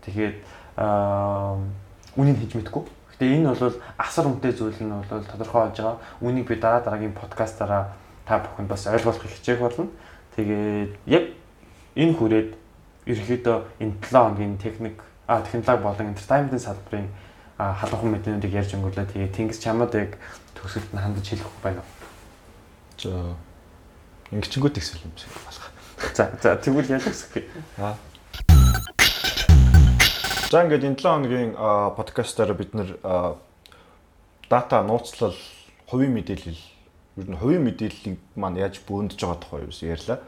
Тэгээд 0.03 0.43
үнийг 2.19 2.39
хийж 2.43 2.53
мэдэхгүй. 2.59 2.83
Гэтэ 3.15 3.25
энэ 3.31 3.55
бол 3.55 3.79
асар 3.95 4.27
үнэтэй 4.27 4.53
зүйл 4.59 4.83
нь 4.83 4.91
бол 4.91 5.07
тодорхой 5.07 5.71
болж 5.71 5.79
байгаа. 5.79 6.03
Үнийг 6.19 6.51
би 6.51 6.59
дараа 6.59 6.83
дараагийн 6.83 7.15
подкастаараа 7.15 7.95
та 8.27 8.43
бүхэнд 8.43 8.67
бас 8.67 8.91
ойлгуулах 8.91 9.23
хичээх 9.23 9.63
болно. 9.63 9.87
Тэгээд 10.35 10.99
яг 11.07 11.25
энэ 11.95 12.15
хүрээд 12.19 12.58
ерөөхдөө 13.09 13.57
энэ 13.81 13.95
7 14.05 14.13
хоногийн 14.13 14.59
техник 14.61 15.03
а 15.27 15.41
технологи 15.41 15.83
болон 15.83 16.13
entertainment-ийн 16.13 16.61
салбарын 16.61 17.09
халуухан 17.59 18.13
мэдээнүүдийг 18.15 18.55
ярьж 18.55 18.73
өнгөрлөө. 18.77 19.09
Тэгээ 19.13 19.35
Тэнгис 19.35 19.59
чамд 19.59 19.93
яг 19.97 20.21
төгсөлд 20.55 20.93
нь 20.93 21.01
хандаж 21.01 21.27
хэлэх 21.27 21.49
байна 21.65 21.81
уу? 21.81 21.91
За 23.01 23.35
ингэчингүү 24.31 24.73
тэгсэл 24.77 25.05
юм 25.09 25.13
шиг 25.17 25.33
болох. 25.43 25.67
За 26.15 26.31
за 26.39 26.57
тэгвэл 26.61 26.93
яаж 26.93 27.09
өгсөх 27.09 27.33
вэ? 27.35 27.43
Аа. 27.81 27.97
За 30.53 30.63
ингээд 30.63 30.85
энэ 30.85 31.01
7 31.01 31.03
хоногийн 31.03 31.53
подкастаараа 31.97 32.57
бид 32.57 32.73
нэр 32.77 32.97
дата 34.49 34.85
нууцлал 34.85 35.37
хувийн 35.89 36.13
мэдээлэл 36.13 36.63
ер 37.19 37.29
нь 37.29 37.37
хувийн 37.37 37.65
мэдээллийг 37.65 38.17
маань 38.37 38.61
яаж 38.61 38.81
бөөндж 38.87 39.19
байгаа 39.19 39.41
тухай 39.41 39.61
юу 39.67 39.73
ярьлаа. 39.73 40.19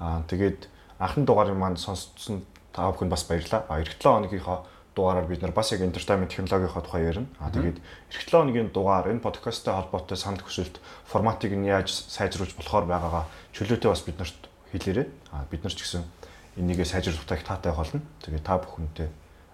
Аа 0.00 0.22
тэгээд 0.26 0.77
анхны 0.98 1.24
дугаарыг 1.24 1.56
маань 1.56 1.76
сонссон 1.76 2.44
та 2.72 2.90
бүхэнд 2.90 3.10
бас 3.10 3.24
баярлалаа. 3.24 3.64
А 3.68 3.80
эх 3.80 3.94
7 3.98 4.02
хоногийнхоо 4.02 4.66
дугаараар 4.94 5.26
бид 5.26 5.42
нар 5.42 5.52
бас 5.52 5.72
яг 5.72 5.80
entertainment 5.80 6.28
технологийнхоо 6.34 6.82
тухай 6.82 7.06
ярина. 7.06 7.26
А 7.38 7.50
тэгээд 7.50 7.78
эх 8.10 8.18
7 8.26 8.30
хоногийн 8.30 8.70
дугаар 8.74 9.10
энэ 9.10 9.22
подкасттай 9.22 9.74
холбоотой 9.74 10.18
санал 10.18 10.42
хүсэлт 10.42 10.82
форматыг 11.06 11.54
нь 11.54 11.66
яаж 11.70 11.90
сайжруулж 11.90 12.54
болохоор 12.58 12.86
байгаагаа 12.86 13.24
чөлөөтэй 13.54 13.90
бас 13.90 14.02
бид 14.02 14.18
нарт 14.18 14.40
хэлээрэй. 14.74 15.06
А 15.32 15.46
бид 15.50 15.62
нар 15.62 15.74
ч 15.74 15.86
гэсэн 15.86 16.02
энийгээ 16.58 16.84
сайжруулахтай 16.84 17.38
таатай 17.46 17.72
болно. 17.72 18.02
Тэгээд 18.26 18.44
та 18.44 18.58
бүхэнтэй 18.58 19.08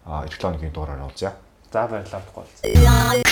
эх 0.08 0.34
7 0.36 0.40
хоногийн 0.40 0.72
дугаараар 0.72 1.04
уулзъя. 1.04 1.36
За 1.72 1.86
баярлалаа. 1.88 3.23